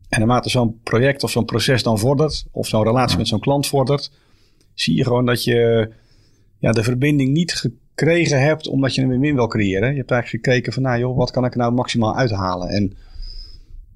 [0.09, 3.67] En naarmate zo'n project of zo'n proces dan vordert, of zo'n relatie met zo'n klant
[3.67, 4.13] vordert,
[4.75, 5.91] zie je gewoon dat je
[6.59, 9.91] ja, de verbinding niet gekregen hebt omdat je een win-win wil creëren.
[9.91, 12.69] Je hebt eigenlijk gekeken van, nou joh, wat kan ik nou maximaal uithalen?
[12.69, 12.93] En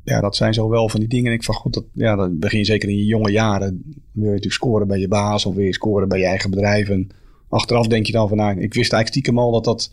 [0.03, 1.27] ja, dat zijn zo wel van die dingen.
[1.27, 3.83] En ik van, goed, dat, ja, dat begin je zeker in je jonge jaren.
[4.13, 6.89] Wil je natuurlijk scoren bij je baas of je scoren bij je eigen bedrijf.
[6.89, 7.09] En
[7.49, 9.93] achteraf denk je dan van, nou, ik wist eigenlijk stiekem al dat dat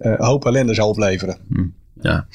[0.00, 1.38] uh, hoop ellende zou opleveren.
[1.48, 1.66] Hm,
[2.00, 2.26] ja.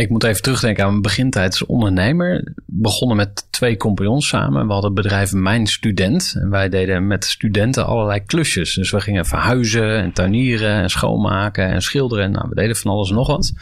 [0.00, 2.52] Ik moet even terugdenken aan mijn begintijd als ondernemer.
[2.66, 4.66] Begonnen met twee compagnons samen.
[4.66, 6.34] We hadden het bedrijf Mijn Student.
[6.36, 8.74] En wij deden met studenten allerlei klusjes.
[8.74, 12.30] Dus we gingen verhuizen en tuinieren en schoonmaken en schilderen.
[12.30, 13.52] Nou, we deden van alles en nog wat.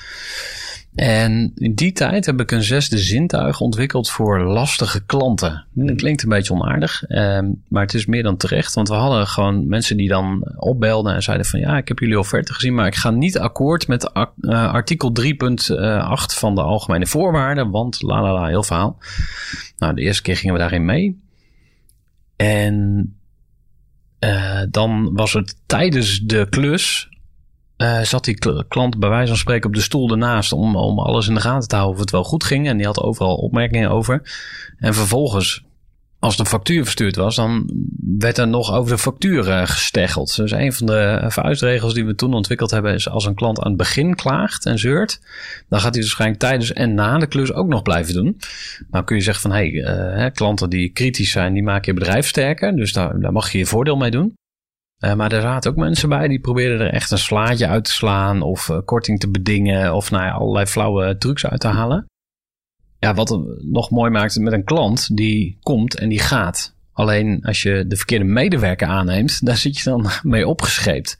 [0.99, 5.65] En in die tijd heb ik een zesde zintuig ontwikkeld voor lastige klanten.
[5.75, 5.97] Dat hmm.
[5.97, 8.75] klinkt een beetje onaardig, eh, maar het is meer dan terecht.
[8.75, 11.61] Want we hadden gewoon mensen die dan opbelden en zeiden van...
[11.61, 15.29] ja, ik heb jullie offerte gezien, maar ik ga niet akkoord met uh, artikel 3.8
[16.35, 17.71] van de Algemene Voorwaarden.
[17.71, 18.99] Want la la la, heel verhaal.
[19.77, 21.21] Nou, de eerste keer gingen we daarin mee.
[22.37, 23.17] En
[24.21, 27.09] uh, dan was het tijdens de klus
[27.79, 28.39] uh, zat die
[28.69, 31.69] klant bij wijze van spreken op de stoel ernaast om, om alles in de gaten
[31.69, 32.69] te houden of het wel goed ging.
[32.69, 34.23] En die had overal opmerkingen over.
[34.79, 35.65] En vervolgens,
[36.19, 37.71] als de factuur verstuurd was, dan
[38.19, 40.37] werd er nog over de factuur uh, gesteggeld.
[40.37, 43.69] Dus een van de vuistregels die we toen ontwikkeld hebben is als een klant aan
[43.69, 45.21] het begin klaagt en zeurt,
[45.69, 48.37] dan gaat hij waarschijnlijk tijdens en na de klus ook nog blijven doen.
[48.91, 52.27] Nou kun je zeggen van, hé, hey, klanten die kritisch zijn, die maken je bedrijf
[52.27, 52.77] sterker.
[52.77, 54.37] Dus daar, daar mag je je voordeel mee doen.
[55.01, 57.93] Uh, maar er zaten ook mensen bij die probeerden er echt een slaatje uit te
[57.93, 62.07] slaan of uh, korting te bedingen of nou ja, allerlei flauwe trucs uit te halen.
[62.99, 66.77] Ja, wat nog mooi maakt met een klant die komt en die gaat.
[66.93, 71.19] Alleen als je de verkeerde medewerker aanneemt, daar zit je dan mee opgescheept.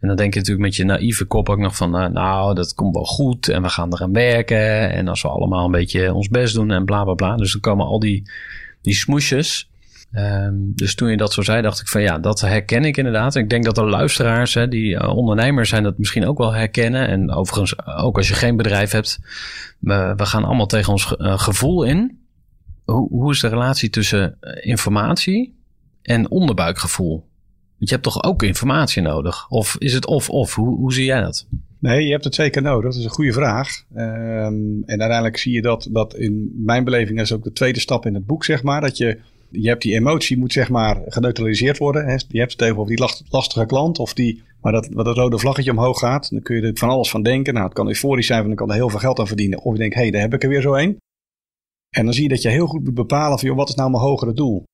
[0.00, 2.74] En dan denk je natuurlijk met je naïeve kop ook nog van, uh, nou, dat
[2.74, 4.92] komt wel goed en we gaan eraan werken.
[4.92, 7.36] En als we allemaal een beetje ons best doen en bla bla bla.
[7.36, 8.30] Dus dan komen al die,
[8.82, 9.68] die smoesjes
[10.16, 13.34] Um, dus toen je dat zo zei, dacht ik van ja, dat herken ik inderdaad.
[13.34, 17.08] Ik denk dat de luisteraars, hè, die uh, ondernemers zijn, dat misschien ook wel herkennen.
[17.08, 19.18] En overigens, ook als je geen bedrijf hebt,
[19.78, 22.18] we, gaan allemaal tegen ons uh, gevoel in.
[22.84, 25.58] Hoe, is de relatie tussen eh, informatie
[26.02, 27.16] en onderbuikgevoel?
[27.78, 29.48] Want je hebt toch ook informatie nodig?
[29.48, 30.54] Of is het of-of?
[30.54, 31.46] Hoe, hoe zie jij dat?
[31.78, 32.90] Nee, je hebt het zeker nodig.
[32.90, 33.68] Dat is een goede vraag.
[33.96, 38.06] Um, en uiteindelijk zie je dat, dat in mijn beleving is ook de tweede stap
[38.06, 38.80] in het boek, zeg maar.
[38.80, 39.20] Dat je
[39.60, 42.06] je hebt die emotie moet zeg maar geneutraliseerd worden.
[42.06, 42.16] Hè.
[42.28, 45.70] Je hebt het over die lastige klant of die, maar dat, wat dat rode vlaggetje
[45.70, 46.30] omhoog gaat.
[46.30, 47.52] Dan kun je er van alles van denken.
[47.54, 49.62] Nou, het kan euforisch zijn, want dan kan er heel veel geld aan verdienen.
[49.62, 50.98] Of je denkt, hé, hey, daar heb ik er weer zo een.
[51.90, 54.02] En dan zie je dat je heel goed moet bepalen van, wat is nou mijn
[54.02, 54.64] hogere doel?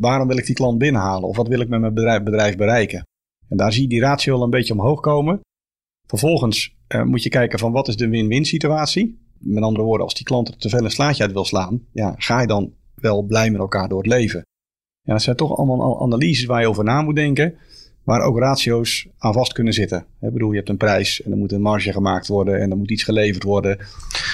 [0.00, 1.28] Waarom wil ik die klant binnenhalen?
[1.28, 3.06] Of wat wil ik met mijn bedrijf, bedrijf bereiken?
[3.48, 5.40] En daar zie je die ratio al een beetje omhoog komen.
[6.06, 9.18] Vervolgens uh, moet je kijken van wat is de win-win situatie?
[9.38, 12.14] Met andere woorden, als die klant er te veel een slaatje uit wil slaan, ja,
[12.16, 12.72] ga je dan
[13.08, 14.46] wel blij met elkaar door het leven.
[15.02, 17.54] Ja, dat zijn toch allemaal analyses waar je over na moet denken.
[18.04, 19.98] Waar ook ratio's aan vast kunnen zitten.
[20.20, 22.76] Ik bedoel, je hebt een prijs en er moet een marge gemaakt worden en er
[22.76, 23.78] moet iets geleverd worden.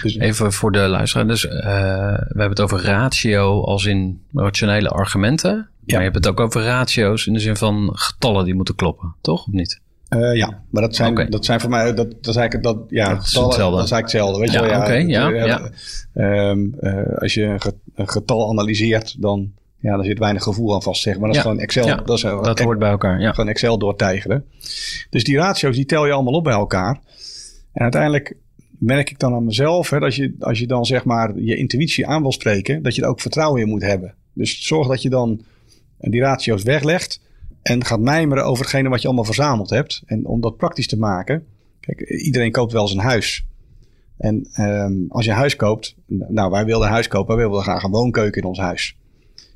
[0.03, 0.17] Dus...
[0.17, 1.27] Even voor de luisteraar.
[1.27, 5.51] Dus uh, we hebben het over ratio als in rationele argumenten.
[5.51, 5.67] Ja.
[5.87, 9.15] Maar je hebt het ook over ratio's in de zin van getallen die moeten kloppen,
[9.21, 9.47] toch?
[9.47, 9.81] Of niet?
[10.17, 11.29] Uh, ja, maar dat zijn, okay.
[11.29, 13.77] dat zijn voor mij, dat, dat is eigenlijk, dat, ja, dat is, getallen, hetzelfde.
[13.77, 14.41] Dat is eigenlijk hetzelfde.
[14.41, 15.71] Weet ja, je wel, ja, okay, ja,
[16.15, 16.51] ja.
[16.51, 17.61] Um, uh, als je een
[18.09, 21.27] getal analyseert, dan, ja, daar zit weinig gevoel aan vast, zeg maar.
[21.27, 21.87] Dat is gewoon Excel.
[21.87, 23.33] Ja, dat, is, dat hoort bij elkaar, ja.
[23.33, 24.45] Gewoon Excel doortijgeren.
[25.11, 27.01] Dus die ratio's, die tel je allemaal op bij elkaar.
[27.73, 28.37] En uiteindelijk
[28.79, 32.07] merk ik dan aan mezelf, hè, dat je, als je dan zeg maar je intuïtie
[32.07, 34.15] aan wil spreken, dat je er ook vertrouwen in moet hebben.
[34.33, 35.45] Dus zorg dat je dan
[35.99, 37.21] die ratio's weglegt
[37.63, 40.03] en gaat mijmeren over hetgene wat je allemaal verzameld hebt.
[40.07, 41.47] En om dat praktisch te maken.
[41.81, 43.45] Kijk, iedereen koopt wel zijn huis.
[44.21, 47.91] En ehm, als je huis koopt, nou wij wilden huis kopen, wij wilden graag een
[47.91, 48.97] woonkeuken in ons huis.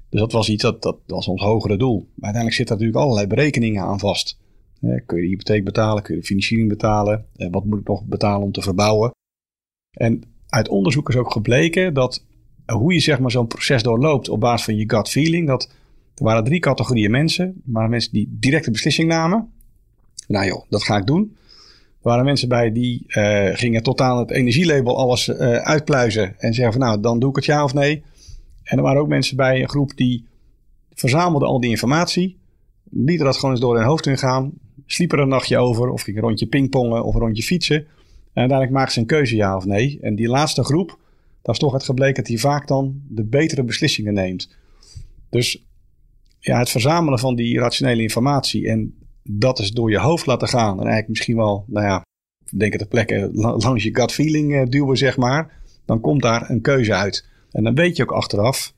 [0.08, 1.96] Dus dat was iets, dat, dat was ons hogere doel.
[1.96, 4.38] Maar uiteindelijk zitten natuurlijk allerlei berekeningen aan vast.
[4.80, 8.04] Kun je de hypotheek betalen, kun je de financiering betalen, eh, wat moet ik nog
[8.04, 9.10] betalen om te verbouwen.
[9.90, 12.24] En uit onderzoek is ook gebleken dat
[12.66, 15.70] hoe je zeg maar zo'n proces doorloopt op basis van je gut feeling, dat
[16.14, 17.62] er waren drie categorieën mensen.
[17.64, 19.52] Waren mensen die directe beslissing namen.
[20.28, 21.36] Nou joh, dat ga ik doen.
[22.04, 26.38] Waren mensen bij die uh, gingen tot aan het energielabel alles uh, uitpluizen.
[26.38, 28.02] En zeggen van nou, dan doe ik het ja of nee.
[28.62, 30.26] En er waren ook mensen bij een groep die
[30.94, 32.38] verzamelden al die informatie.
[32.90, 34.52] Lieten dat gewoon eens door hun hoofd heen gaan.
[34.86, 35.88] Sliepen er een nachtje over.
[35.88, 37.76] Of gingen een rondje pingpongen of een rondje fietsen.
[37.76, 37.86] En
[38.40, 39.98] uiteindelijk maakten ze een keuze ja of nee.
[40.00, 40.98] En die laatste groep,
[41.42, 44.56] daar is toch het gebleken dat die vaak dan de betere beslissingen neemt.
[45.30, 45.66] Dus
[46.38, 48.94] ja, het verzamelen van die rationele informatie en
[49.30, 50.72] dat is door je hoofd laten gaan.
[50.72, 52.02] En eigenlijk misschien wel, nou ja,
[52.56, 55.62] denk het de plekken langs je gut feeling uh, duwen, zeg maar.
[55.84, 57.26] Dan komt daar een keuze uit.
[57.50, 58.72] En dan weet je ook achteraf,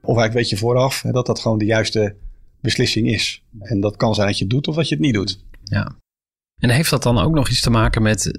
[0.00, 2.14] of eigenlijk weet je vooraf, hè, dat dat gewoon de juiste
[2.60, 3.42] beslissing is.
[3.60, 5.44] En dat kan zijn dat je het doet of dat je het niet doet.
[5.64, 5.96] Ja.
[6.60, 8.32] En heeft dat dan ook nog iets te maken met uh,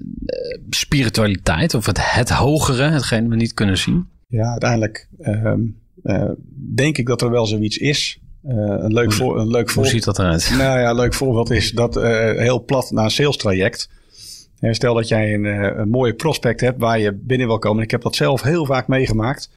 [0.70, 4.08] spiritualiteit of het, het hogere, hetgeen we niet kunnen zien?
[4.26, 5.54] Ja, uiteindelijk uh,
[6.02, 6.30] uh,
[6.74, 8.20] denk ik dat er wel zoiets is.
[8.44, 10.50] Uh, een leuk, voor, een leuk Hoe ziet dat eruit?
[10.58, 13.88] Nou ja, een leuk voorbeeld is dat uh, heel plat naar een sales traject.
[14.60, 17.82] Stel dat jij een, uh, een mooie prospect hebt waar je binnen wil komen.
[17.82, 19.50] Ik heb dat zelf heel vaak meegemaakt.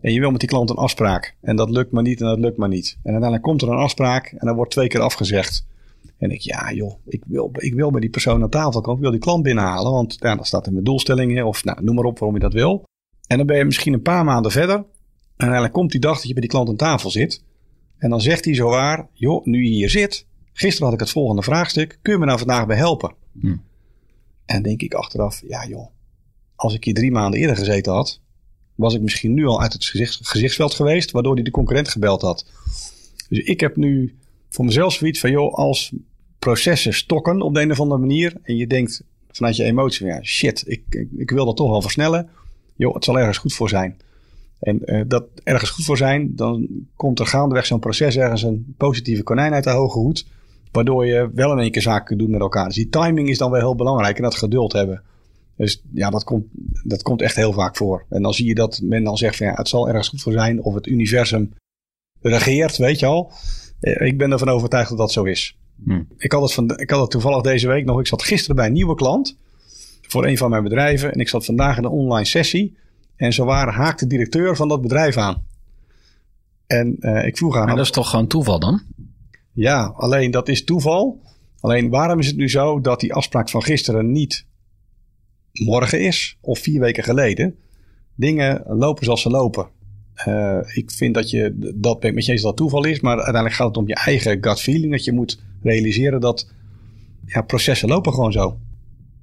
[0.00, 1.36] En je wil met die klant een afspraak.
[1.40, 2.96] En dat lukt maar niet en dat lukt maar niet.
[3.02, 5.66] En uiteindelijk komt er een afspraak en dan wordt twee keer afgezegd.
[6.18, 8.96] En ik, ja joh, ik wil, ik wil bij die persoon aan tafel komen.
[8.96, 9.92] Ik wil die klant binnenhalen.
[9.92, 11.46] Want ja, dan staat in mijn doelstellingen.
[11.46, 12.84] Of nou, noem maar op waarom je dat wil.
[13.26, 14.76] En dan ben je misschien een paar maanden verder.
[14.76, 14.84] En
[15.36, 17.42] uiteindelijk komt die dag dat je bij die klant aan tafel zit.
[18.00, 20.26] En dan zegt hij zo waar, joh, nu je hier zit.
[20.52, 21.98] Gisteren had ik het volgende vraagstuk.
[22.02, 23.14] Kun je me nou vandaag bij helpen?
[23.40, 23.46] Hm.
[23.46, 23.60] En
[24.46, 25.86] dan denk ik achteraf, ja joh.
[26.56, 28.20] Als ik hier drie maanden eerder gezeten had.
[28.74, 31.10] Was ik misschien nu al uit het gezicht, gezichtsveld geweest.
[31.10, 32.46] Waardoor hij de concurrent gebeld had.
[33.28, 34.16] Dus ik heb nu
[34.48, 35.92] voor mezelf zoiets van, joh, als
[36.38, 38.36] processen stokken op de een of andere manier.
[38.42, 41.82] En je denkt vanuit je emotie, ja shit, ik, ik, ik wil dat toch wel
[41.82, 42.28] versnellen.
[42.76, 43.96] Joh, het zal ergens goed voor zijn.
[44.60, 48.74] En uh, dat ergens goed voor zijn, dan komt er gaandeweg zo'n proces ergens een
[48.76, 50.26] positieve konijn uit de hoge hoed.
[50.72, 52.66] Waardoor je wel in één keer zaken kunt doen met elkaar.
[52.66, 55.02] Dus die timing is dan wel heel belangrijk en dat geduld hebben.
[55.56, 56.46] Dus ja, dat komt,
[56.84, 58.04] dat komt echt heel vaak voor.
[58.08, 60.32] En dan zie je dat men dan zegt van ja, het zal ergens goed voor
[60.32, 61.52] zijn of het universum
[62.20, 63.32] regeert, weet je al.
[63.80, 65.58] Ik ben ervan overtuigd dat dat zo is.
[65.84, 66.06] Hmm.
[66.16, 68.00] Ik, had het van, ik had het toevallig deze week nog.
[68.00, 69.36] Ik zat gisteren bij een nieuwe klant
[70.00, 71.12] voor een van mijn bedrijven.
[71.12, 72.76] En ik zat vandaag in een online sessie.
[73.20, 75.44] En zo waren haakt de directeur van dat bedrijf aan.
[76.66, 78.82] En uh, ik vroeg aan Maar dat is toch gewoon toeval dan?
[79.52, 81.20] Ja, alleen dat is toeval.
[81.60, 84.46] Alleen waarom is het nu zo dat die afspraak van gisteren niet
[85.52, 87.54] morgen is of vier weken geleden?
[88.14, 89.68] Dingen lopen zoals ze lopen.
[90.26, 93.14] Uh, ik vind dat je, dat ben ik met je eens dat toeval is, maar
[93.14, 94.92] uiteindelijk gaat het om je eigen gut feeling.
[94.92, 96.52] Dat je moet realiseren dat
[97.26, 98.58] ja, processen lopen gewoon zo.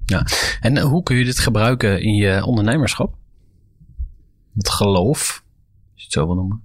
[0.04, 0.26] Ja,
[0.60, 3.16] en hoe kun je dit gebruiken in je ondernemerschap?
[4.58, 5.44] Het geloof,
[5.92, 6.62] als je het zo wil noemen.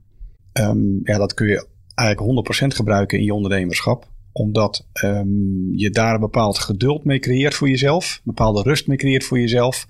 [0.54, 4.08] Um, ja, dat kun je eigenlijk 100% gebruiken in je ondernemerschap.
[4.32, 8.16] Omdat um, je daar een bepaald geduld mee creëert voor jezelf.
[8.16, 9.88] Een bepaalde rust mee creëert voor jezelf.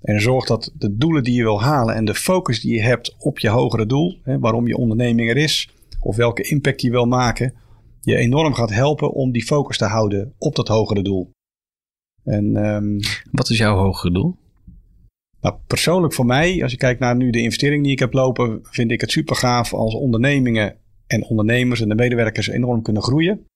[0.00, 3.14] En zorgt dat de doelen die je wil halen en de focus die je hebt
[3.18, 4.18] op je hogere doel.
[4.22, 5.70] Hè, waarom je onderneming er is.
[6.00, 7.54] Of welke impact je wil maken.
[8.00, 11.30] Je enorm gaat helpen om die focus te houden op dat hogere doel.
[12.24, 12.98] En, um,
[13.30, 14.36] Wat is jouw hogere doel?
[15.44, 18.58] Nou, persoonlijk voor mij, als je kijkt naar nu de investering die ik heb lopen,
[18.62, 20.76] vind ik het super gaaf als ondernemingen
[21.06, 23.46] en ondernemers en de medewerkers enorm kunnen groeien.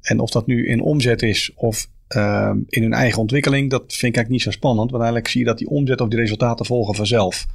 [0.00, 3.92] En of dat nu in omzet is of uh, in hun eigen ontwikkeling, dat vind
[3.92, 4.90] ik eigenlijk niet zo spannend.
[4.90, 7.46] Want eigenlijk zie je dat die omzet of die resultaten volgen vanzelf.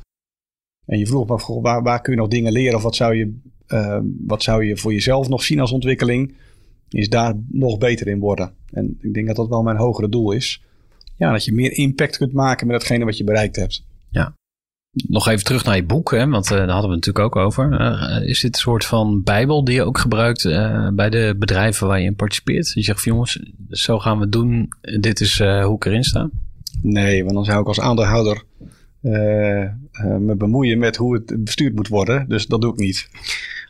[0.86, 3.40] En je vroeg me waar, waar kun je nog dingen leren of wat zou, je,
[3.68, 6.36] uh, wat zou je voor jezelf nog zien als ontwikkeling?
[6.90, 8.54] Is daar nog beter in worden.
[8.72, 10.62] En ik denk dat dat wel mijn hogere doel is
[11.22, 13.84] ja, dat je meer impact kunt maken met datgene wat je bereikt hebt.
[14.10, 14.34] Ja.
[14.92, 17.44] Nog even terug naar je boek, hè, want uh, daar hadden we het natuurlijk ook
[17.46, 17.82] over.
[17.82, 21.88] Uh, is dit een soort van bijbel die je ook gebruikt uh, bij de bedrijven
[21.88, 22.72] waar je in participeert?
[22.74, 23.40] Je zegt van jongens,
[23.70, 24.70] zo gaan we het doen.
[25.00, 26.30] Dit is hoe ik erin sta.
[26.82, 28.44] Nee, want dan zou ik als aandeelhouder
[30.20, 32.26] me bemoeien met hoe het bestuurd moet worden.
[32.28, 33.10] Dus dat doe ik niet.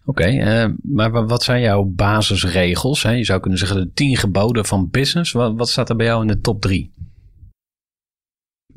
[0.06, 3.04] Oké, okay, maar wat zijn jouw basisregels?
[3.04, 3.12] Hè?
[3.12, 5.32] Je zou kunnen zeggen de tien geboden van business.
[5.32, 6.92] Wat, wat staat er bij jou in de top drie?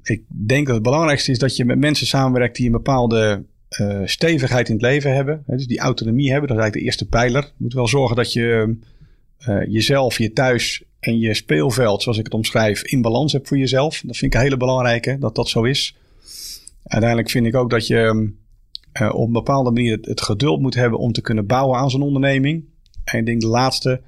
[0.05, 3.45] Ik denk dat het belangrijkste is dat je met mensen samenwerkt die een bepaalde
[3.81, 5.43] uh, stevigheid in het leven hebben.
[5.47, 7.43] Hè, dus die autonomie hebben, dat is eigenlijk de eerste pijler.
[7.43, 8.77] Je moet wel zorgen dat je
[9.49, 13.59] uh, jezelf, je thuis en je speelveld, zoals ik het omschrijf, in balans hebt voor
[13.59, 14.01] jezelf.
[14.01, 15.97] Dat vind ik een hele belangrijke, dat dat zo is.
[16.85, 18.33] Uiteindelijk vind ik ook dat je
[19.01, 21.91] uh, op een bepaalde manier het, het, geduld moet hebben om te kunnen bouwen aan
[21.91, 22.65] zo'n onderneming.
[23.05, 24.01] En ik denk de laatste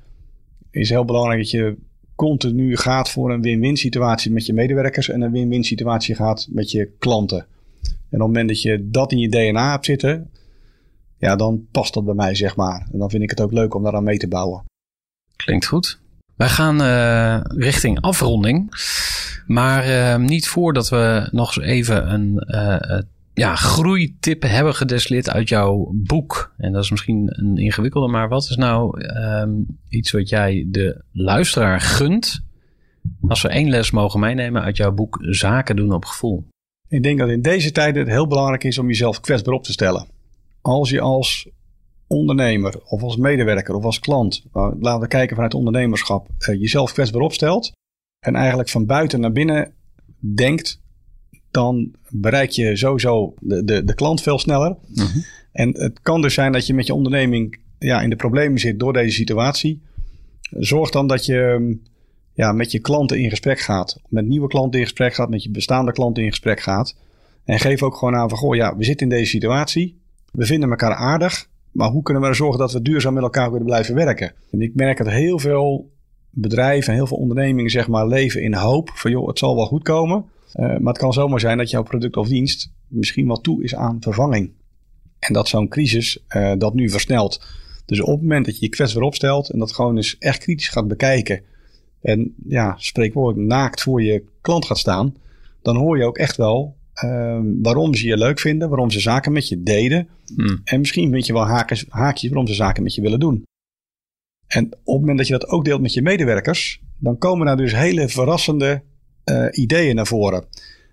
[0.71, 1.77] is heel belangrijk dat je
[2.17, 6.71] continu gaat voor een win-win situatie met je medewerkers en een win-win situatie gaat met
[6.71, 7.47] je klanten.
[7.87, 10.31] En op het moment dat je dat in je DNA hebt zitten,
[11.19, 12.89] ja, dan past dat bij mij, zeg maar.
[12.93, 14.65] En dan vind ik het ook leuk om daaraan mee te bouwen.
[15.37, 15.99] Klinkt goed.
[16.37, 18.71] Wij gaan uh, richting afronding.
[19.47, 23.01] Maar uh, niet voordat we nog eens even een uh,
[23.37, 26.55] ja, groeitip hebben gedestilleerd uit jouw boek.
[26.57, 31.03] En dat is misschien een ingewikkelde, maar wat is nou um, iets wat jij de
[31.13, 32.41] luisteraar gunt?
[33.29, 36.47] Als we één les mogen meenemen uit jouw boek Zaken doen op gevoel.
[36.89, 39.73] Ik denk dat in deze tijden het heel belangrijk is om jezelf kwetsbaar op te
[39.73, 40.07] stellen.
[40.61, 41.49] Als je als
[42.07, 46.93] ondernemer of als medewerker of als klant, nou, laten we kijken vanuit ondernemerschap, uh, jezelf
[46.93, 47.73] kwetsbaar opstelt
[48.19, 49.73] en eigenlijk van buiten naar binnen
[50.35, 50.81] denkt,
[51.57, 54.77] dan bereik je sowieso de, de, de klant veel sneller.
[54.95, 55.19] Mhm.
[55.53, 58.79] En het kan dus zijn dat je met je onderneming ja, in de problemen zit
[58.79, 59.83] door deze situatie.
[60.51, 61.77] Zorg dan dat je
[62.33, 64.01] ja, met je klanten in gesprek gaat.
[64.09, 66.97] Met nieuwe klanten in gesprek gaat, met je bestaande klanten in gesprek gaat.
[67.45, 70.01] En geef ook gewoon aan van, goh, ja, we zitten in deze situatie.
[70.33, 71.49] We vinden elkaar aardig.
[71.73, 74.33] Maar hoe kunnen we er zorgen dat we duurzaam met elkaar kunnen blijven werken?
[74.51, 75.91] En ik merk dat heel veel
[76.31, 79.83] bedrijven, heel veel ondernemingen, zeg maar, leven in hoop van, joh, het zal wel goed
[79.83, 80.25] komen.
[80.57, 83.75] Uh, maar het kan zomaar zijn dat jouw product of dienst misschien wel toe is
[83.75, 84.53] aan vervanging.
[85.19, 87.47] En dat zo'n crisis uh, dat nu versnelt.
[87.87, 90.69] Dus op het moment dat je je weer opstelt en dat gewoon eens echt kritisch
[90.69, 91.43] gaat bekijken.
[92.03, 95.15] En ja, spreekwoordelijk naakt voor je klant gaat staan.
[95.63, 99.33] Dan hoor je ook echt wel uh, waarom ze je leuk vinden, waarom ze zaken
[99.33, 100.09] met je deden.
[100.35, 100.61] Hmm.
[100.65, 103.45] En misschien vind je wel haakjes, haakjes waarom ze zaken met je willen doen.
[104.47, 107.57] En op het moment dat je dat ook deelt met je medewerkers, dan komen daar
[107.57, 108.83] dus hele verrassende
[109.31, 110.45] uh, ideeën naar voren.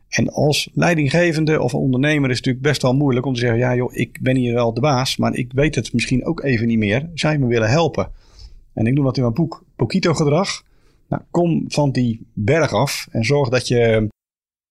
[0.09, 3.75] En als leidinggevende of ondernemer is het natuurlijk best wel moeilijk om te zeggen: ja,
[3.75, 6.77] joh, ik ben hier wel de baas, maar ik weet het misschien ook even niet
[6.77, 7.09] meer.
[7.13, 8.11] Je me willen helpen?
[8.73, 10.63] En ik noem dat in mijn boek Pokito gedrag.
[11.07, 14.07] Nou, kom van die berg af en zorg dat je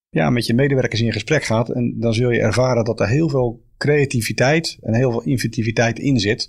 [0.08, 1.68] ja, met je medewerkers in gesprek gaat.
[1.68, 6.20] En dan zul je ervaren dat er heel veel creativiteit en heel veel inventiviteit in
[6.20, 6.48] zit.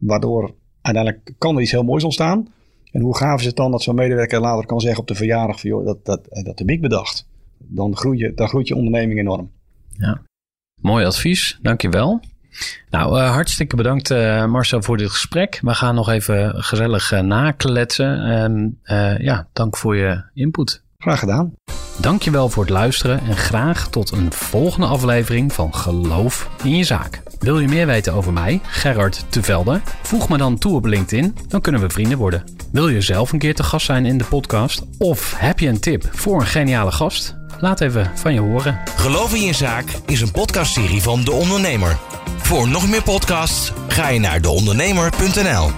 [0.00, 2.52] Waardoor uiteindelijk kan er iets heel moois ontstaan.
[2.96, 5.60] En hoe gaaf is het dan dat zo'n medewerker later kan zeggen op de verjaardag
[5.60, 7.26] van joh, dat, dat, dat heb ik bedacht.
[7.58, 9.50] Dan, groei je, dan groeit je onderneming enorm.
[9.88, 10.20] Ja,
[10.80, 11.58] mooi advies.
[11.62, 12.20] Dankjewel.
[12.90, 15.58] Nou, uh, hartstikke bedankt uh, Marcel voor dit gesprek.
[15.62, 18.20] We gaan nog even gezellig nakletsen.
[18.22, 18.78] En
[19.18, 20.82] ja, dank voor je input.
[20.98, 21.52] Graag gedaan.
[22.00, 27.22] Dankjewel voor het luisteren en graag tot een volgende aflevering van Geloof in je zaak.
[27.38, 29.80] Wil je meer weten over mij, Gerard Tevelde?
[30.02, 32.44] Voeg me dan toe op LinkedIn, dan kunnen we vrienden worden.
[32.72, 34.82] Wil je zelf een keer te gast zijn in de podcast?
[34.98, 37.36] Of heb je een tip voor een geniale gast?
[37.60, 38.78] Laat even van je horen.
[38.96, 41.98] Geloof in je zaak is een podcastserie van De Ondernemer.
[42.38, 45.70] Voor nog meer podcasts ga je naar deondernemer.nl.